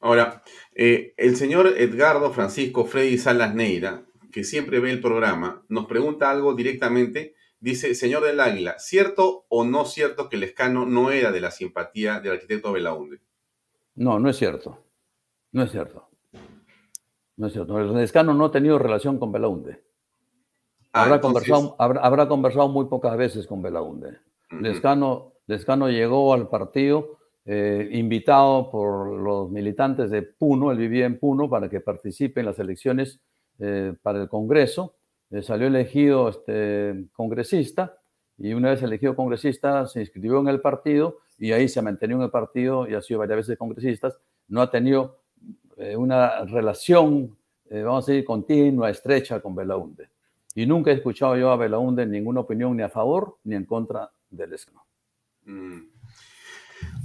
[0.00, 0.44] Ahora,
[0.74, 6.54] el señor Edgardo Francisco Freddy Salas Neira, que siempre ve el programa, nos pregunta algo
[6.54, 7.34] directamente.
[7.58, 11.50] Dice, señor del Águila, ¿cierto o no cierto que el escano no era de la
[11.50, 13.18] simpatía del arquitecto Belaunde?
[13.96, 14.78] No, no es cierto.
[15.52, 16.08] No es cierto.
[17.36, 17.78] No es cierto.
[17.78, 19.82] El Lescano no ha tenido relación con Belaunde.
[20.92, 24.18] Ah, habrá, conversado, habrá, conversado muy pocas veces con Belaunde.
[24.50, 31.48] Lescano, llegó al partido eh, invitado por los militantes de Puno, él vivía en Puno,
[31.48, 33.20] para que participe en las elecciones
[33.58, 34.96] eh, para el Congreso.
[35.30, 37.98] Eh, salió elegido este, congresista
[38.38, 42.22] y una vez elegido congresista se inscribió en el partido y ahí se mantenió en
[42.22, 44.12] el partido y ha sido varias veces congresista.
[44.48, 45.20] No ha tenido
[45.78, 47.36] eh, una relación,
[47.70, 50.08] eh, vamos a decir, continua, estrecha con Belaunde.
[50.54, 54.10] Y nunca he escuchado yo a Belaunde ninguna opinión ni a favor ni en contra
[54.28, 54.84] del escano.
[55.44, 55.82] Mm.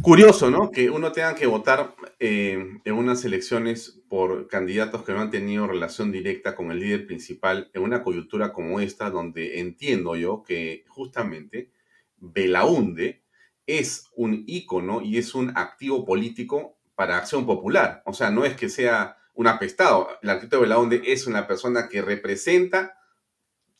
[0.01, 0.69] Curioso, ¿no?
[0.69, 5.65] Que uno tenga que votar eh, en unas elecciones por candidatos que no han tenido
[5.65, 10.83] relación directa con el líder principal en una coyuntura como esta, donde entiendo yo que
[10.89, 11.71] justamente
[12.17, 13.23] Belaunde
[13.65, 18.01] es un ícono y es un activo político para Acción Popular.
[18.05, 20.09] O sea, no es que sea un apestado.
[20.21, 22.97] El arquitecto Belaunde es una persona que representa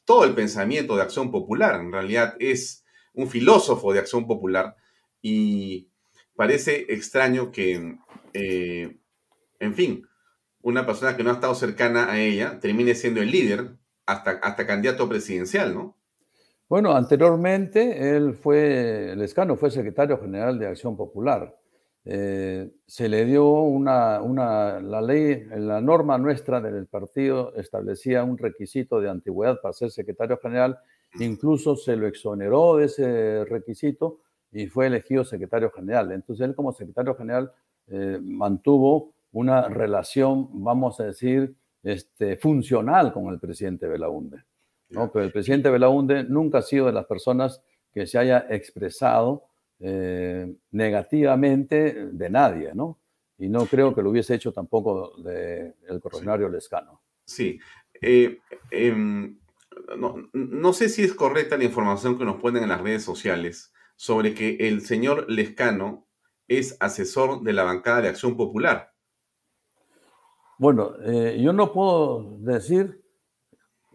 [0.05, 1.80] todo el pensamiento de Acción Popular.
[1.80, 2.84] En realidad es
[3.14, 4.76] un filósofo de Acción Popular
[5.22, 5.89] y
[6.36, 7.97] parece extraño que,
[8.34, 8.97] eh,
[9.59, 10.07] en fin,
[10.61, 14.68] una persona que no ha estado cercana a ella termine siendo el líder hasta, hasta
[14.68, 15.97] candidato presidencial, ¿no?
[16.68, 21.55] Bueno, anteriormente él fue, el escano fue secretario general de Acción Popular.
[22.06, 28.38] Eh, se le dio una, una, la ley, la norma nuestra del partido establecía un
[28.38, 30.78] requisito de antigüedad para ser secretario general,
[31.20, 34.20] incluso se lo exoneró de ese requisito
[34.51, 36.12] y fue elegido secretario general.
[36.12, 37.51] Entonces él como secretario general
[37.88, 44.43] eh, mantuvo una relación, vamos a decir, este, funcional con el presidente Belaunde.
[44.89, 45.12] ¿no?
[45.12, 49.43] Pero el presidente Belaunde nunca ha sido de las personas que se haya expresado
[49.86, 53.01] eh, negativamente de nadie, ¿no?
[53.38, 57.01] Y no creo que lo hubiese hecho tampoco del el coronario Lescano.
[57.25, 57.59] Sí.
[58.01, 58.39] Eh,
[58.71, 59.38] em,
[59.97, 64.34] no, sé si es correcta la información que nos ponen en las redes sociales sobre
[64.34, 66.07] que el señor Lescano
[66.47, 68.93] es asesor de la bancada de Acción Popular.
[70.57, 73.03] Bueno, eh, yo no puedo decir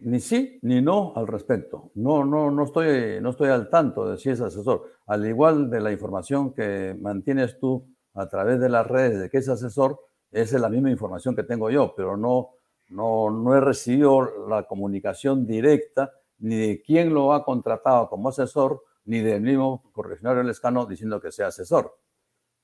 [0.01, 1.91] ni sí ni no al respecto.
[1.95, 4.85] No, no, no, estoy, no estoy al tanto de si es asesor.
[5.07, 9.39] Al igual de la información que mantienes tú a través de las redes de que
[9.39, 12.51] es asesor, esa es la misma información que tengo yo, pero no,
[12.91, 18.83] no, no he recibido la comunicación directa ni de quién lo ha contratado como asesor,
[19.05, 21.97] ni del mismo corregidor Lescano diciendo que sea asesor.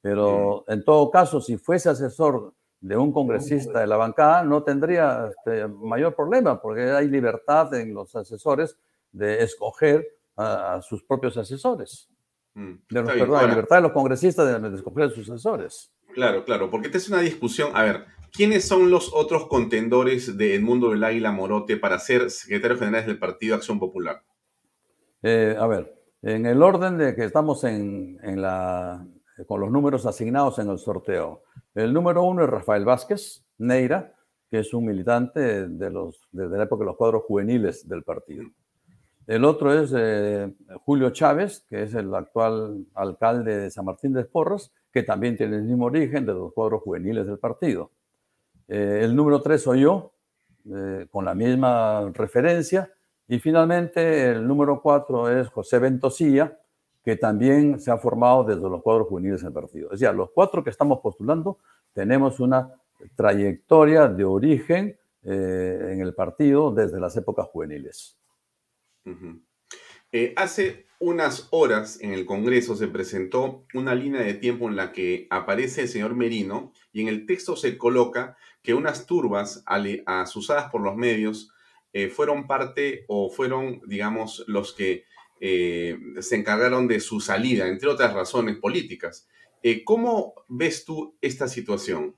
[0.01, 2.53] Pero en todo caso, si fuese asesor
[2.85, 7.95] de un congresista de la bancada no tendría este, mayor problema, porque hay libertad en
[7.95, 8.76] los asesores
[9.11, 10.07] de escoger
[10.37, 12.11] a, sus propios asesores.
[12.53, 15.95] Mm, de los, perdón, libertad de los congresistas de, escoger a sus asesores.
[16.12, 17.70] Claro, claro, porque esta es una discusión.
[17.72, 22.80] A ver, ¿quiénes son los otros contendores del mundo del Águila Morote para ser secretarios
[22.80, 24.22] generales del Partido Acción Popular?
[25.22, 29.07] Eh, a ver, en el orden de que estamos en, en la,
[29.47, 31.45] con los números asignados en el sorteo.
[31.75, 34.14] El número uno es Rafael Vázquez Neira,
[34.51, 38.45] que es un militante de desde la época de los cuadros juveniles del partido.
[39.27, 40.53] El otro es eh,
[40.85, 45.57] Julio Chávez, que es el actual alcalde de San Martín de Porras, que también tiene
[45.57, 47.91] el mismo origen de los cuadros juveniles del partido.
[48.68, 50.12] Eh, el número tres soy yo,
[50.72, 52.91] eh, con la misma referencia.
[53.27, 56.57] Y finalmente el número cuatro es José Ventosilla,
[57.05, 59.93] que también se ha formado desde los cuadros juveniles en el partido.
[59.93, 61.59] Es decir, los cuatro que estamos postulando
[61.93, 62.73] tenemos una
[63.15, 68.17] trayectoria de origen eh, en el partido desde las épocas juveniles.
[70.13, 74.93] Eh, hace unas horas en el Congreso se presentó una línea de tiempo en la
[74.93, 79.63] que aparece el señor Merino y en el texto se coloca que unas turbas
[80.07, 81.53] asusadas por los medios
[81.93, 85.05] eh, fueron parte o fueron, digamos, los que
[85.41, 89.28] eh, se encargaron de su salida, entre otras razones políticas.
[89.62, 92.14] Eh, ¿Cómo ves tú esta situación?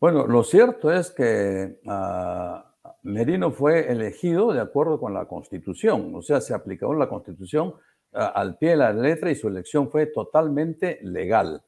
[0.00, 6.22] Bueno, lo cierto es que ah, Merino fue elegido de acuerdo con la Constitución, o
[6.22, 7.74] sea, se aplicó la Constitución
[8.12, 11.62] ah, al pie de la letra y su elección fue totalmente legal.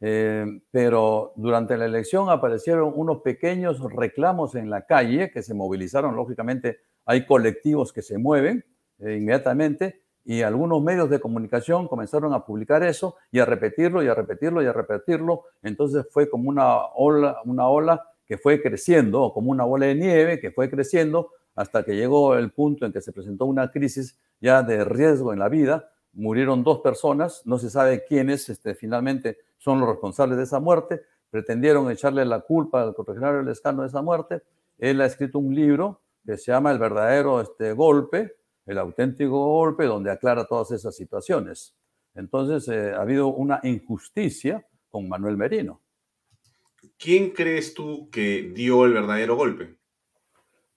[0.00, 6.14] Eh, pero durante la elección aparecieron unos pequeños reclamos en la calle que se movilizaron,
[6.14, 8.64] lógicamente hay colectivos que se mueven
[8.98, 14.08] eh, inmediatamente y algunos medios de comunicación comenzaron a publicar eso y a repetirlo y
[14.08, 15.44] a repetirlo y a repetirlo.
[15.62, 20.40] Entonces fue como una ola, una ola que fue creciendo, como una bola de nieve
[20.40, 24.62] que fue creciendo hasta que llegó el punto en que se presentó una crisis ya
[24.62, 25.90] de riesgo en la vida.
[26.14, 31.02] Murieron dos personas, no se sabe quiénes este, finalmente son los responsables de esa muerte.
[31.30, 34.42] Pretendieron echarle la culpa al corregionario Lescano de esa muerte.
[34.78, 38.36] Él ha escrito un libro que se llama El verdadero este, golpe,
[38.66, 41.74] el auténtico golpe, donde aclara todas esas situaciones.
[42.14, 45.82] Entonces, eh, ha habido una injusticia con Manuel Merino.
[46.98, 49.76] ¿Quién crees tú que dio el verdadero golpe?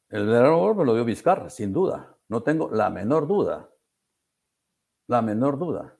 [0.10, 2.18] El verdadero golpe lo dio Vizcarra, sin duda.
[2.30, 3.70] No tengo la menor duda.
[5.08, 5.98] La menor duda.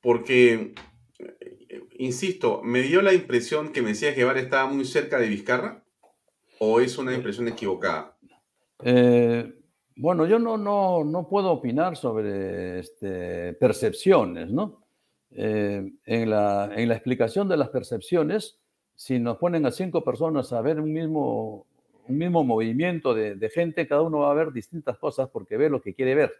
[0.00, 0.74] Porque,
[1.18, 5.84] eh, insisto, me dio la impresión que Mesías Guevara estaba muy cerca de Vizcarra.
[6.58, 8.16] ¿O es una impresión equivocada?
[8.82, 9.52] Eh,
[9.96, 14.82] bueno, yo no, no, no, puedo opinar sobre este, percepciones, ¿no?
[15.30, 18.58] Eh, en, la, en, la, explicación de las percepciones,
[18.94, 21.66] si nos ponen a cinco personas a ver un mismo,
[22.08, 25.70] un mismo movimiento de, de, gente, cada uno va a ver distintas cosas porque ve
[25.70, 26.32] lo que quiere ver.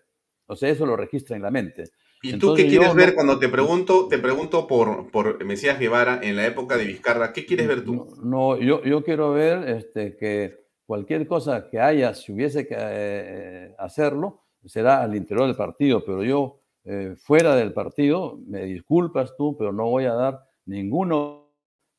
[0.47, 1.85] O sea, eso lo registra en la mente.
[2.23, 6.37] ¿Y tú qué quieres ver cuando te pregunto, te pregunto por, por Mesías Guevara en
[6.37, 7.33] la época de Vizcarra?
[7.33, 8.07] ¿Qué quieres ver tú?
[8.23, 13.75] No, yo, yo quiero ver este, que cualquier cosa que haya, si hubiese que eh,
[13.79, 19.57] hacerlo, será al interior del partido, pero yo eh, fuera del partido, me disculpas tú,
[19.57, 21.51] pero no voy a dar ninguno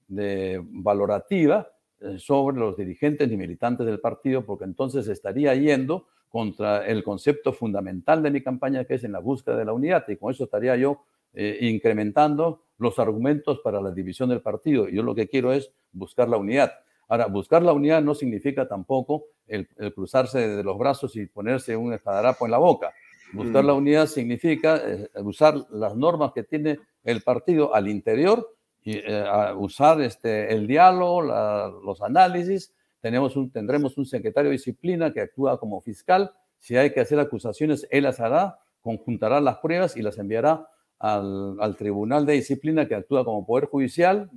[0.08, 1.70] de valorativa
[2.00, 7.54] eh, sobre los dirigentes ni militantes del partido, porque entonces estaría yendo contra el concepto
[7.54, 10.46] fundamental de mi campaña, que es en la búsqueda de la unidad, y con eso
[10.46, 14.90] estaría yo incrementando los argumentos para la división del partido.
[14.90, 16.72] Yo lo que quiero es buscar la unidad.
[17.08, 21.94] Ahora, buscar la unidad no significa tampoco el, cruzarse de los brazos y ponerse un
[21.94, 22.94] espadarapo en la boca.
[23.34, 23.78] Buscar la mm.
[23.78, 28.54] unidad significa eh, usar las normas que tiene el partido al interior
[28.84, 29.26] y eh,
[29.58, 35.60] usar este, el diálogo, los análisis tenemos un, tendremos un secretario de disciplina que actúa
[35.60, 36.32] como fiscal.
[36.60, 40.68] Si hay que hacer acusaciones, él las hará, conjuntará las pruebas y las enviará
[41.00, 44.30] al, al tribunal de disciplina que actúa como poder judicial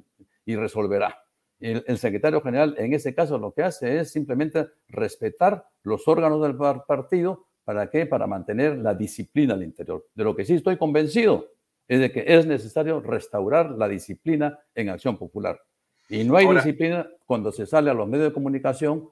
[0.44, 1.19] y resolverá.
[1.60, 6.42] El, el, secretario general en ese caso lo que hace es simplemente respetar los órganos
[6.42, 7.46] del partido.
[7.64, 8.06] ¿Para qué?
[8.06, 10.06] Para mantener la disciplina al interior.
[10.14, 11.50] De lo que sí estoy convencido
[11.86, 15.60] es de que es necesario restaurar la disciplina en acción popular.
[16.08, 19.10] Y no hay disciplina cuando se sale a los medios de comunicación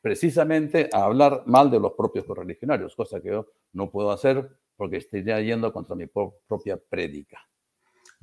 [0.00, 4.96] precisamente a hablar mal de los propios correligionarios, cosa que yo no puedo hacer porque
[4.96, 7.40] estaría yendo contra mi propia prédica.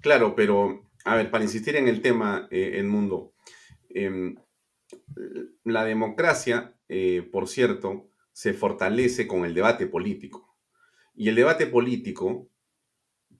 [0.01, 3.33] Claro, pero, a ver, para insistir en el tema, eh, el mundo,
[3.89, 4.35] em,
[5.63, 10.55] la democracia, eh, por cierto, se fortalece con el debate político.
[11.13, 12.51] Y el debate político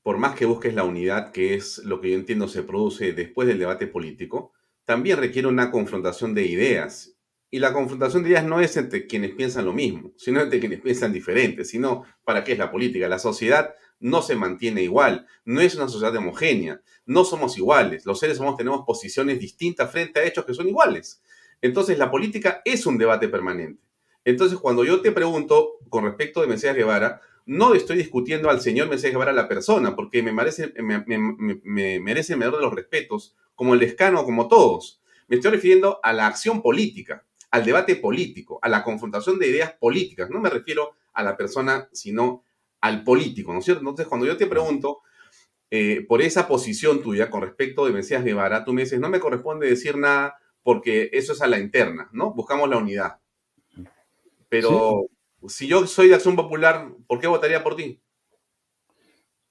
[0.04, 3.48] por más que busques la unidad, que es lo que yo entiendo se produce después
[3.48, 4.54] del debate político,
[4.86, 7.16] también requiere una confrontación de ideas.
[7.52, 10.82] Y la confrontación de ideas no es entre quienes piensan lo mismo, sino entre quienes
[10.82, 13.08] piensan diferente, sino para qué es la política.
[13.10, 18.20] La sociedad no se mantiene igual, no es una sociedad homogénea, no somos iguales, los
[18.20, 21.22] seres humanos tenemos posiciones distintas frente a hechos que son iguales.
[21.62, 23.82] Entonces la política es un debate permanente.
[24.26, 28.90] Entonces cuando yo te pregunto con respecto de Mesías Guevara, no estoy discutiendo al señor
[28.90, 33.74] Mesías Guevara la persona, porque me merece, me, merece el menor de los respetos, como
[33.74, 35.02] el descano, como todos.
[35.28, 39.74] Me estoy refiriendo a la acción política, al debate político, a la confrontación de ideas
[39.74, 40.30] políticas.
[40.30, 42.44] No me refiero a la persona, sino
[42.82, 43.82] al político, ¿no es cierto?
[43.82, 45.02] Entonces, cuando yo te pregunto
[45.70, 49.20] eh, por esa posición tuya con respecto de Mesías Guevara, tú me dices, no me
[49.20, 52.34] corresponde decir nada porque eso es a la interna, ¿no?
[52.34, 53.20] Buscamos la unidad.
[54.50, 55.06] Pero
[55.48, 58.02] si yo soy de Acción Popular, ¿por qué votaría por ti?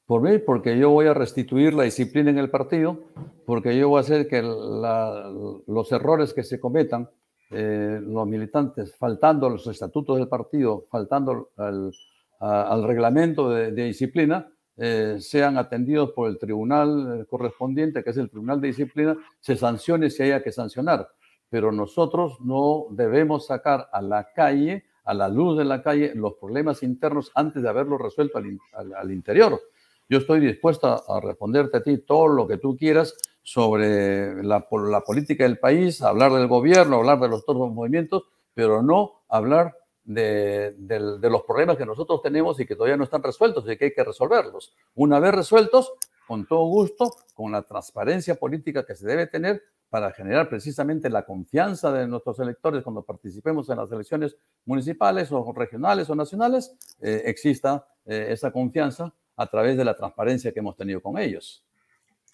[0.05, 3.05] Por mí, porque yo voy a restituir la disciplina en el partido,
[3.47, 7.09] porque yo voy a hacer que los errores que se cometan,
[7.51, 11.93] eh, los militantes, faltando los estatutos del partido, faltando al,
[12.41, 18.69] reglamento de, disciplina, eh, sean atendidos por el tribunal correspondiente, que es el tribunal de
[18.69, 21.09] disciplina, se sancione si haya que sancionar.
[21.49, 26.35] Pero nosotros no debemos sacar a la calle a la luz de la calle los
[26.35, 29.61] problemas internos antes de haberlos resuelto al, interior.
[30.09, 34.69] Yo estoy dispuesto a, responderte a ti todo lo que tú quieras sobre la,
[35.05, 38.25] política del país, hablar del gobierno, hablar de los los movimientos,
[38.55, 39.75] pero no hablar
[40.15, 43.93] de, los problemas que nosotros tenemos y que todavía no están resueltos y que hay
[43.93, 44.75] que resolverlos.
[44.95, 45.93] Una vez resueltos,
[46.27, 51.25] con todo gusto, con la transparencia política que se debe tener para generar precisamente la
[51.25, 57.23] confianza de nuestros electores cuando participemos en las elecciones municipales o regionales o nacionales, eh,
[57.27, 61.65] exista eh, esa confianza a través de la transparencia que hemos tenido con ellos.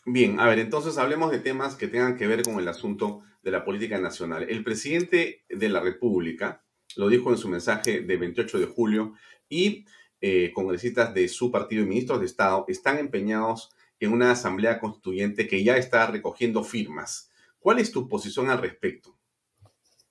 [0.05, 3.51] Bien, a ver, entonces hablemos de temas que tengan que ver con el asunto de
[3.51, 4.47] la política nacional.
[4.49, 6.63] El presidente de la República
[6.97, 9.15] lo dijo en su mensaje de 28 de julio
[9.49, 9.87] y
[10.21, 13.71] eh, congresistas de su partido y ministros de Estado están empeñados
[14.01, 17.31] en una asamblea constituyente que ya está recogiendo firmas.
[17.59, 19.17] ¿Cuál es tu posición al respecto?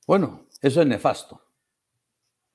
[0.07, 1.41] Bueno, eso es nefasto.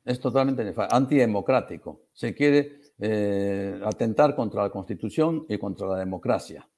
[0.04, 2.02] Es totalmente nefasto, antidemocrático.
[2.12, 6.68] Se quiere eh, atentar contra la Constitución y contra la democracia.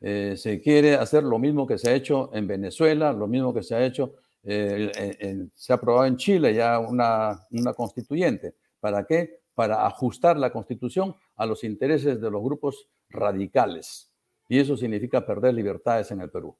[0.00, 3.62] Eh, se quiere hacer lo mismo que se ha hecho en Venezuela, lo mismo que
[3.62, 8.54] se ha hecho, eh, se ha aprobado en Chile ya una, una constituyente.
[8.80, 9.40] ¿Para qué?
[9.54, 14.10] Para ajustar la Constitución a los intereses de los grupos radicales.
[14.48, 16.56] Y eso significa perder libertades en el Perú.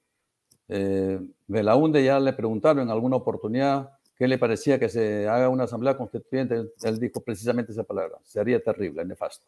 [0.68, 5.64] Eh, Belaunde ya le preguntaron en alguna oportunidad qué le parecía que se haga una
[5.64, 6.70] asamblea constituyente.
[6.82, 8.18] Él dijo precisamente esa palabra.
[8.22, 9.46] Sería terrible, nefasto.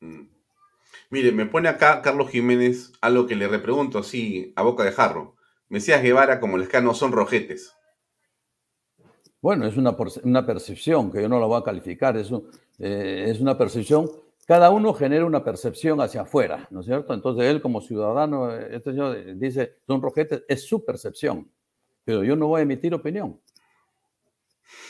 [0.00, 0.26] Mm.
[1.10, 5.36] Mire, me pone acá Carlos Jiménez algo que le repregunto así a boca de jarro.
[5.68, 7.74] Mesías Guevara como Lescano son rojetes.
[9.40, 12.16] Bueno, es una, una percepción que yo no la voy a calificar.
[12.16, 12.30] Es,
[12.78, 14.10] eh, es una percepción
[14.46, 17.14] cada uno genera una percepción hacia afuera, ¿no es cierto?
[17.14, 21.50] Entonces él como ciudadano, este señor dice, son rojetes, es su percepción,
[22.04, 23.40] pero yo no voy a emitir opinión.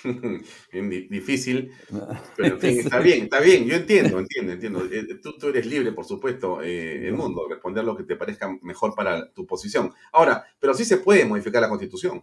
[1.10, 1.72] difícil,
[2.36, 4.84] pero en fin, está bien, está bien, yo entiendo, entiendo, entiendo.
[4.90, 8.56] Eh, tú, tú eres libre, por supuesto, eh, el mundo, responder lo que te parezca
[8.62, 9.92] mejor para tu posición.
[10.12, 12.22] Ahora, pero sí se puede modificar la constitución.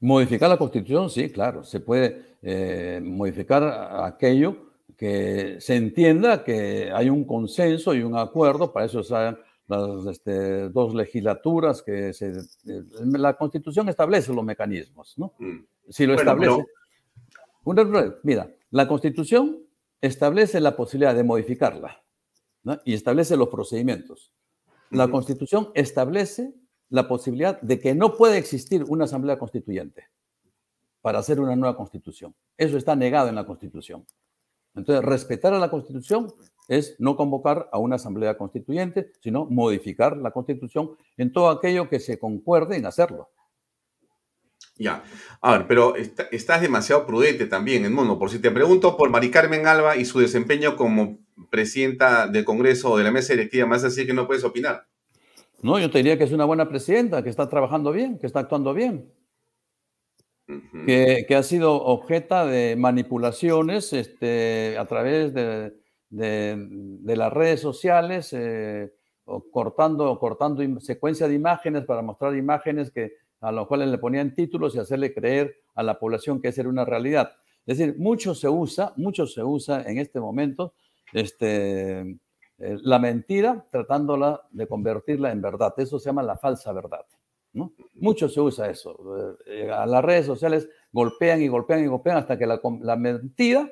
[0.00, 3.62] Modificar la constitución, sí, claro, se puede eh, modificar
[4.04, 9.38] aquello que se entienda que hay un consenso y un acuerdo, para eso están
[9.72, 12.32] las este, dos legislaturas que se,
[12.64, 15.32] la Constitución establece los mecanismos, ¿no?
[15.38, 15.64] Mm.
[15.88, 16.64] Si lo establece.
[18.22, 19.58] mira, la Constitución
[20.00, 22.02] establece la posibilidad de modificarla
[22.84, 24.32] y establece los procedimientos.
[24.90, 26.54] La Constitución establece
[26.90, 30.08] la posibilidad de que no puede existir una asamblea constituyente
[31.00, 32.34] para hacer una nueva constitución.
[32.56, 34.06] Eso está negado en la Constitución.
[34.74, 36.32] Entonces, respetar a la Constitución
[36.68, 42.00] es no convocar a una asamblea constituyente, sino modificar la Constitución en todo aquello que
[42.00, 43.30] se concuerde en hacerlo.
[44.76, 45.04] Ya,
[45.40, 48.18] a ver, pero estás demasiado prudente también, en mono.
[48.18, 51.18] Por si te pregunto por Mari Carmen Alba y su desempeño como
[51.50, 54.86] presidenta del Congreso o de la mesa directiva, ¿más decir que no puedes opinar?
[55.60, 58.40] No, yo te diría que es una buena presidenta, que está trabajando bien, que está
[58.40, 59.12] actuando bien
[60.86, 65.72] que, ha sido objeto de manipulaciones este, a través de,
[66.12, 68.92] las redes sociales, eh,
[69.50, 74.74] cortando, cortando secuencia de imágenes para mostrar imágenes que, a los cuales le ponían títulos
[74.74, 77.32] y hacerle creer a la población que esa era una realidad.
[77.66, 80.74] Es decir, mucho se usa, mucho se usa en este momento
[81.12, 82.16] este, eh,
[82.58, 85.74] la mentira tratándola de convertirla en verdad.
[85.76, 87.04] Eso se llama la falsa verdad.
[87.94, 89.36] Mucho se usa eso.
[89.46, 93.70] Eh, a las redes sociales golpean y golpean y golpean hasta que la, mentira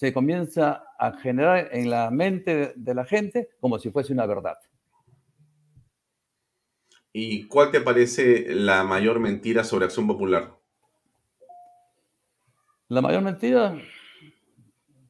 [0.00, 4.56] se comienza a generar en la mente de la gente como si fuese una verdad.
[7.12, 10.56] ¿Y cuál te parece la mayor mentira sobre Acción Popular?
[12.88, 13.76] La mayor mentira,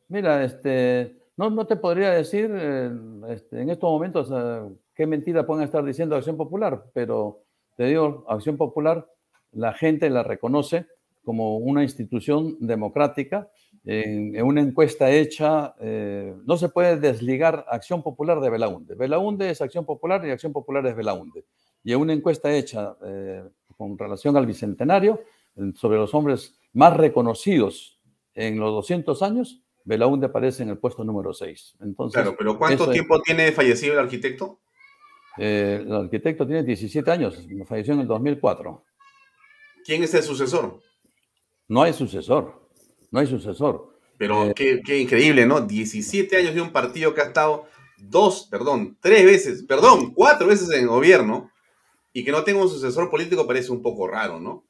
[0.09, 2.91] mira, este, no, te podría decir eh,
[3.29, 7.45] este, en estos momentos eh, qué mentira pueden estar diciendo Acción Popular, pero
[7.77, 9.09] te digo, Acción Popular,
[9.53, 10.89] la gente la reconoce
[11.23, 13.49] como una institución democrática.
[13.85, 18.95] En, una encuesta hecha, eh, no se puede desligar Acción Popular de Belaunde.
[18.95, 21.45] Belaunde es Acción Popular y Acción Popular es Belaunde.
[21.83, 23.43] Y en una encuesta hecha eh,
[23.77, 25.21] con relación al Bicentenario,
[25.75, 28.01] sobre los hombres más reconocidos
[28.35, 31.77] en los 200 años, Belaunde aparece en el puesto número 6.
[31.81, 34.61] Entonces, claro, pero ¿cuánto tiempo tiene fallecido el arquitecto?
[35.39, 38.85] Eh, el arquitecto tiene 17 años, falleció en el 2004.
[39.85, 40.81] ¿Quién es el sucesor?
[41.69, 42.60] No hay sucesor,
[43.11, 43.91] no hay sucesor.
[44.19, 45.61] Pero eh, qué, increíble, ¿no?
[45.61, 47.67] 17 años de un partido que ha estado
[47.99, 51.51] dos, perdón, tres veces, perdón, cuatro veces en gobierno
[52.13, 54.65] y que no tenga un sucesor político parece un poco raro, ¿no?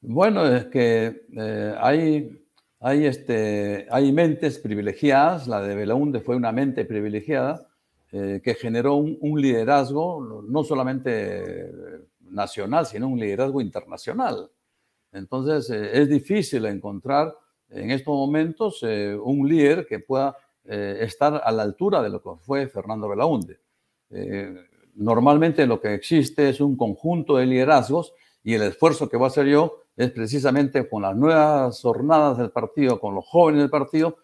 [0.00, 2.44] Bueno, es que eh, hay,
[2.80, 7.66] hay, este, hay mentes privilegiadas, la de Belaunde fue una mente privilegiada
[8.12, 11.68] eh, que generó un, liderazgo no solamente
[12.20, 14.50] nacional, sino un liderazgo internacional.
[15.10, 17.34] Entonces, eh, es difícil encontrar
[17.74, 22.30] en estos momentos eh, un líder que pueda estar a la altura de lo que
[22.40, 23.58] fue Fernando Belaunde.
[24.94, 29.28] normalmente lo que existe es un conjunto de liderazgos y el esfuerzo que voy a
[29.28, 34.16] hacer yo es precisamente con las nuevas jornadas del partido, con los jóvenes del partido,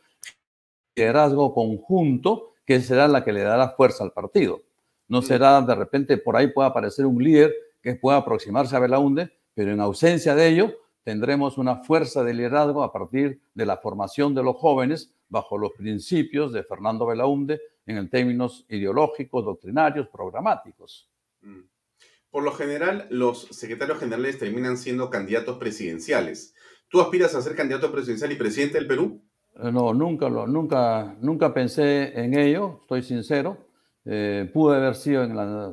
[0.95, 4.63] liderazgo conjunto que será la que le dará fuerza al partido.
[5.09, 5.23] No mm.
[5.23, 9.73] será de repente por ahí pueda aparecer un líder que pueda aproximarse a Belaunde, pero
[9.73, 10.73] en ausencia de ello
[11.11, 15.73] tendremos una fuerza de liderazgo a partir de la formación de los jóvenes bajo los
[15.73, 21.11] principios de Fernando Belaunde en términos ideológicos, doctrinarios, programáticos.
[21.41, 21.63] Mm.
[22.31, 26.55] Por lo general, los secretarios generales terminan siendo candidatos presidenciales.
[26.89, 29.21] ¿Tú aspiras a ser candidato presidencial y presidente del Perú?
[29.57, 33.67] Eh, no, nunca, lo, nunca, nunca pensé en ello, estoy sincero.
[34.05, 35.73] Eh, pude haber sido en la,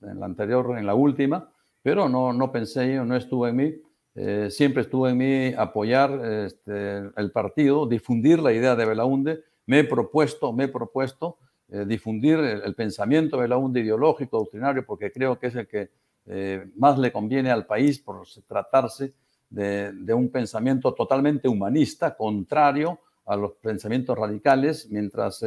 [0.00, 1.52] en la, anterior, en la última,
[1.82, 3.74] pero no, no pensé no estuvo en mí.
[4.14, 6.10] Eh, siempre estuvo en mí apoyar
[6.46, 9.44] este, el partido, difundir la idea de Belaunde.
[9.66, 11.38] Me he propuesto, me he propuesto
[11.68, 15.90] eh, difundir el, pensamiento de la UNDE ideológico, doctrinario, porque creo que es el que
[16.26, 19.14] eh, más le conviene al país por tratarse
[19.48, 25.44] de, un pensamiento totalmente humanista, contrario a los pensamientos radicales, mientras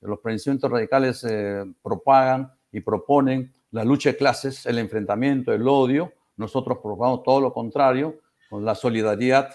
[0.00, 1.26] los pensamientos radicales
[1.82, 7.52] propagan y proponen la lucha de clases, el enfrentamiento, el odio, nosotros propagamos todo lo
[7.52, 9.50] contrario, con la solidaridad,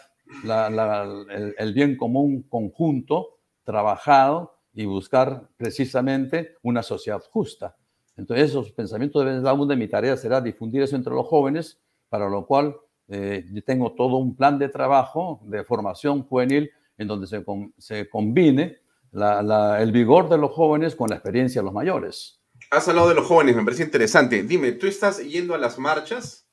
[1.58, 7.78] el bien común conjunto, trabajado, y buscar precisamente una sociedad justa.
[8.18, 12.46] Entonces, esos pensamientos de de mi tarea será difundir eso entre los jóvenes, para lo
[12.46, 12.76] cual
[13.08, 17.44] eh, tengo todo un plan de trabajo de formación juvenil en donde se,
[17.78, 18.80] se combine
[19.80, 22.42] el vigor de los jóvenes con la experiencia de los mayores.
[22.72, 24.44] Has hablado de los jóvenes, me parece interesante.
[24.44, 26.45] Dime, ¿tú estás yendo a las marchas?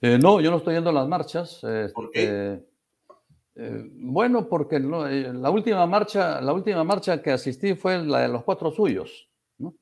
[0.00, 1.60] Eh, no, yo no estoy yendo a las marchas.
[1.94, 2.22] ¿Por qué?
[2.22, 2.68] Este,
[3.60, 8.28] eh, bueno, porque eh, la, última marcha, la última marcha que asistí fue la de
[8.28, 9.28] los cuatro suyos,
[9.58, 9.74] ¿no?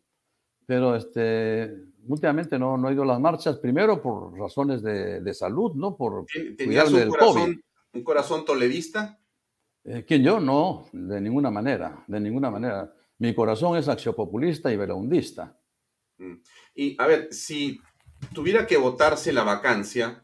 [0.64, 5.74] Pero este, últimamente no, no he ido a las marchas, primero por razones de, salud,
[5.74, 5.94] ¿no?
[5.94, 6.24] Por
[6.56, 9.20] ¿Tenías un corazón, un corazón toledista?
[9.84, 10.40] Eh, ¿Quién yo?
[10.40, 12.90] No, de ninguna manera, de ninguna manera.
[13.18, 15.54] Mi corazón es axiopopulista y veraundista.
[16.16, 16.34] Mm.
[16.74, 17.78] Y a ver, si
[18.32, 20.22] tuviera que votarse la vacancia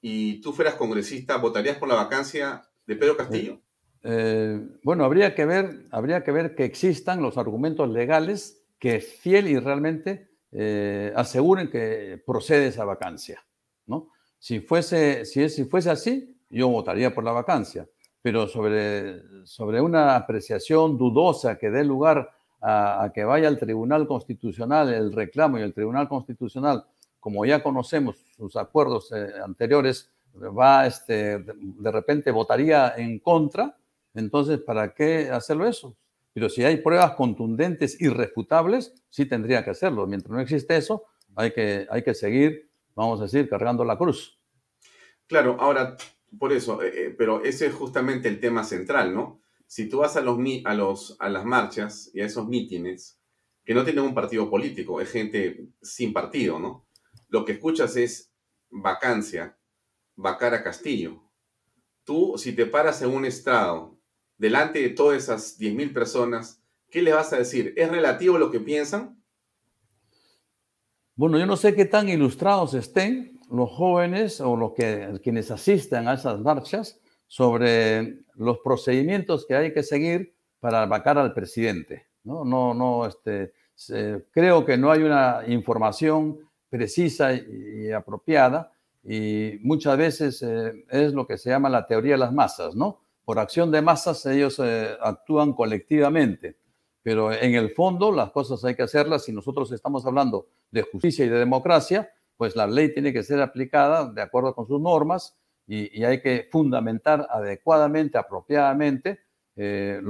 [0.00, 3.60] y tú fueras congresista, ¿votarías por la vacancia de Pedro Castillo?
[4.02, 9.48] Eh, bueno, habría que, ver, habría que ver que existan los argumentos legales que fiel
[9.48, 13.44] y realmente eh, aseguren que procede esa vacancia.
[13.86, 14.10] ¿no?
[14.38, 17.88] Si, fuese, si, si fuese así, yo votaría por la vacancia,
[18.22, 24.92] pero sobre, sobre una apreciación dudosa que dé lugar a, que vaya al Tribunal Constitucional
[24.92, 26.84] el reclamo y el Tribunal Constitucional,
[27.28, 33.76] como ya conocemos sus acuerdos eh, anteriores, va, este, de repente votaría en contra,
[34.14, 35.94] entonces, ¿para qué hacerlo eso?
[36.32, 40.06] Pero si hay pruebas contundentes, irrefutables, sí tendría que hacerlo.
[40.06, 41.04] Mientras no existe eso,
[41.36, 44.40] hay que, hay que seguir, vamos a decir, cargando la cruz.
[45.26, 45.98] Claro, ahora,
[46.38, 49.42] por eso, eh, eh, pero ese es justamente el tema central, ¿no?
[49.66, 53.20] Si tú vas a, los, a, los, a las marchas y a esos mítines,
[53.66, 56.87] que no tienen un partido político, es gente sin partido, ¿no?
[57.28, 58.32] Lo que escuchas es
[58.70, 59.56] vacancia,
[60.16, 61.22] Bacara Castillo.
[62.04, 63.98] Tú, si te paras en un estrado
[64.36, 67.74] delante de todas esas 10.000 personas, ¿qué le vas a decir?
[67.76, 69.22] ¿Es relativo lo que piensan?
[71.14, 76.08] Bueno, yo no sé qué tan ilustrados estén los jóvenes o los que, quienes asisten
[76.08, 82.06] a esas marchas sobre los procedimientos que hay que seguir para vacar al presidente.
[82.24, 83.52] No, no, no, este,
[84.30, 91.26] creo que no hay una información precisa y apropiada y muchas veces eh, es lo
[91.26, 93.00] que se llama la teoría de las masas, ¿no?
[93.24, 96.58] Por acción de masas ellos eh, actúan colectivamente,
[97.02, 99.24] pero en el fondo las cosas hay que hacerlas.
[99.24, 103.40] Si nosotros estamos hablando de justicia y de democracia, pues la ley tiene que ser
[103.40, 109.20] aplicada de acuerdo con sus normas y, hay que fundamentar adecuadamente, apropiadamente,
[109.56, 110.00] eh,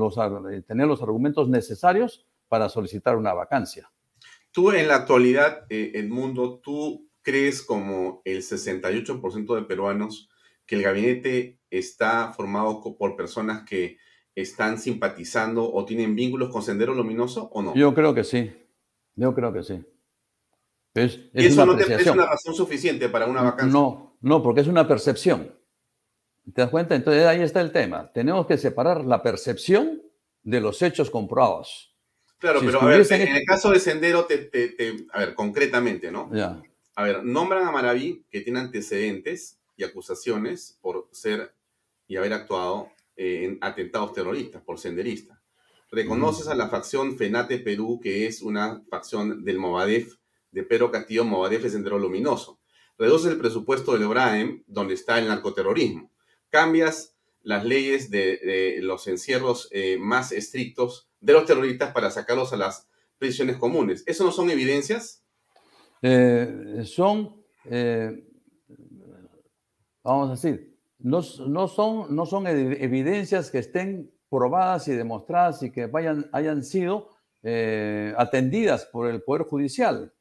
[0.67, 3.91] tener los argumentos necesarios para solicitar una vacancia.
[4.51, 10.29] Tú en la actualidad, Edmundo, tú crees como el 68% de peruanos
[10.67, 13.99] que el gabinete está formado por personas que
[14.35, 17.75] están simpatizando o tienen vínculos con Sendero Luminoso o no?
[17.75, 18.53] Yo creo que sí.
[19.17, 19.85] Yo creo que sí.
[20.95, 23.73] ¿Y eso no es una razón suficiente para una vacancia?
[23.73, 25.55] No, no, porque es una percepción.
[26.55, 26.95] ¿Te das cuenta?
[26.95, 28.11] Entonces ahí está el tema.
[28.13, 30.03] Tenemos que separar la percepción
[30.43, 31.95] de los hechos comprobados.
[32.39, 34.51] Claro, pero a ver, en el caso de Sendero, te,
[35.13, 36.31] a ver, concretamente, ¿no?
[36.95, 41.55] A ver, nombran a Maraví que tiene antecedentes y acusaciones por ser
[42.07, 45.41] y haber actuado eh, en atentados terroristas, por senderista.
[45.91, 46.51] Reconoces mm.
[46.51, 50.15] a la facción FENATE Perú, que es una facción del Movadef,
[50.51, 52.61] de Pedro Castillo Movadef de Sendero Luminoso.
[52.97, 56.11] Reduces el presupuesto del OBRAEM, donde está el narcoterrorismo.
[56.51, 62.57] Cambias las leyes de, los encierros eh, más estrictos de los terroristas para sacarlos a
[62.57, 62.89] las
[63.19, 64.05] prisiones comunes.
[64.07, 65.25] ¿Eso no son evidencias?
[66.03, 67.43] Eh, son,
[70.05, 75.87] vamos a decir, no, son, no son evidencias que estén probadas y demostradas y que
[75.87, 77.09] vayan, hayan sido
[77.43, 80.13] eh, atendidas por el Poder Judicial.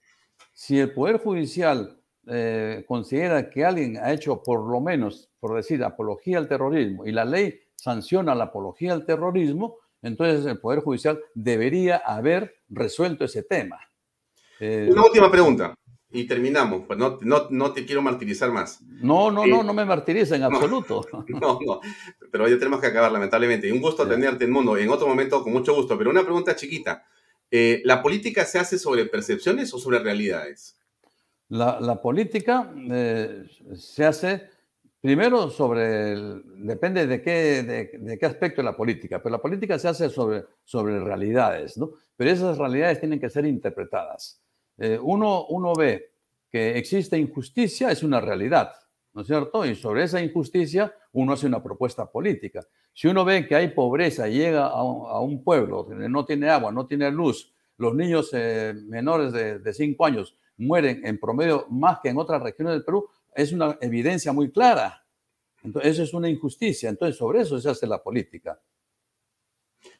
[0.54, 5.84] Si el Poder Judicial eh, considera que alguien ha hecho por lo menos, por decir,
[5.84, 11.20] apología al terrorismo y la ley sanciona la apología al terrorismo, entonces el Poder Judicial
[11.34, 13.80] debería haber resuelto ese tema.
[14.60, 15.76] Una última pregunta
[16.10, 16.84] y terminamos.
[16.88, 17.20] Pues no,
[17.50, 18.82] no, te quiero martirizar más.
[18.82, 21.06] No, no, no, eh, no me martiriza en absoluto.
[21.28, 21.82] No, no,
[22.32, 23.68] pero ya tenemos que acabar, lamentablemente.
[23.68, 24.78] Y un gusto tenerte en mundo.
[24.78, 25.98] En otro momento, con mucho gusto.
[25.98, 27.06] Pero una pregunta chiquita.
[27.50, 30.76] Eh, ¿La política se hace sobre percepciones o sobre realidades?
[31.50, 33.46] La, política eh,
[33.76, 34.50] se hace
[35.02, 36.16] primero sobre,
[36.58, 40.46] depende de qué, de, qué aspecto de la política, pero la política se hace sobre,
[40.64, 41.92] sobre realidades, ¿no?
[42.16, 44.42] Pero esas realidades tienen que ser interpretadas.
[44.78, 46.12] Eh, uno, uno ve
[46.50, 48.72] que existe injusticia, es una realidad,
[49.14, 49.66] ¿no es cierto?
[49.66, 52.62] Y sobre esa injusticia uno hace una propuesta política.
[52.94, 56.72] Si uno ve que hay pobreza y llega a un, pueblo que no tiene agua,
[56.72, 62.10] no tiene luz, los niños eh, menores de 5 años mueren en promedio más que
[62.10, 63.08] en otras regiones del Perú,
[63.38, 65.06] es una evidencia muy clara.
[65.64, 66.90] Entonces, eso es una injusticia.
[66.90, 68.60] Entonces, sobre eso se hace la política.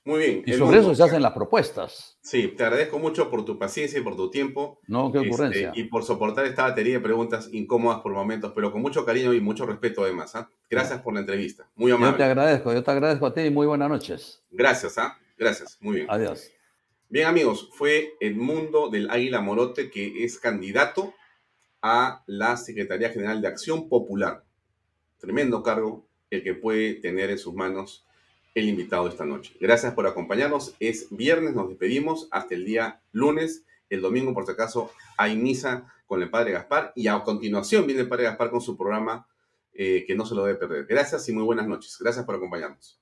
[0.04, 0.44] Muy bien.
[0.46, 2.18] Y sobre eso se hacen las propuestas.
[2.22, 4.80] Sí, te agradezco mucho por tu paciencia y por tu tiempo.
[4.88, 5.70] No, qué ocurrencia.
[5.70, 9.34] Este, y por soportar esta batería de preguntas incómodas por momentos, pero con mucho cariño
[9.34, 10.36] y mucho respeto además.
[10.36, 10.50] ¿ah?
[10.68, 11.70] Gracias por la entrevista.
[11.76, 12.14] Muy amable.
[12.14, 14.44] Yo te agradezco, yo te agradezco a ti y muy buenas noches.
[14.50, 15.16] Gracias, ¿ah?
[15.38, 16.08] Gracias, muy bien.
[16.10, 16.50] Adiós.
[17.10, 21.14] Bien, amigos, fue Edmundo del Águila Morote, que es candidato
[21.82, 24.44] a la Secretaría General de Acción Popular.
[25.20, 28.06] Tremendo cargo el que puede tener en sus manos
[28.56, 29.54] el invitado esta noche.
[29.60, 30.76] Gracias por acompañarnos.
[30.80, 33.64] Es viernes, nos despedimos hasta el día lunes.
[33.90, 38.02] El domingo, por si acaso, hay misa con el Padre Gaspar y a continuación viene
[38.02, 39.28] el Padre Gaspar con su programa
[39.74, 40.86] eh, que no se lo debe perder.
[40.86, 41.98] Gracias y muy buenas noches.
[42.00, 42.96] Gracias por acompañarnos.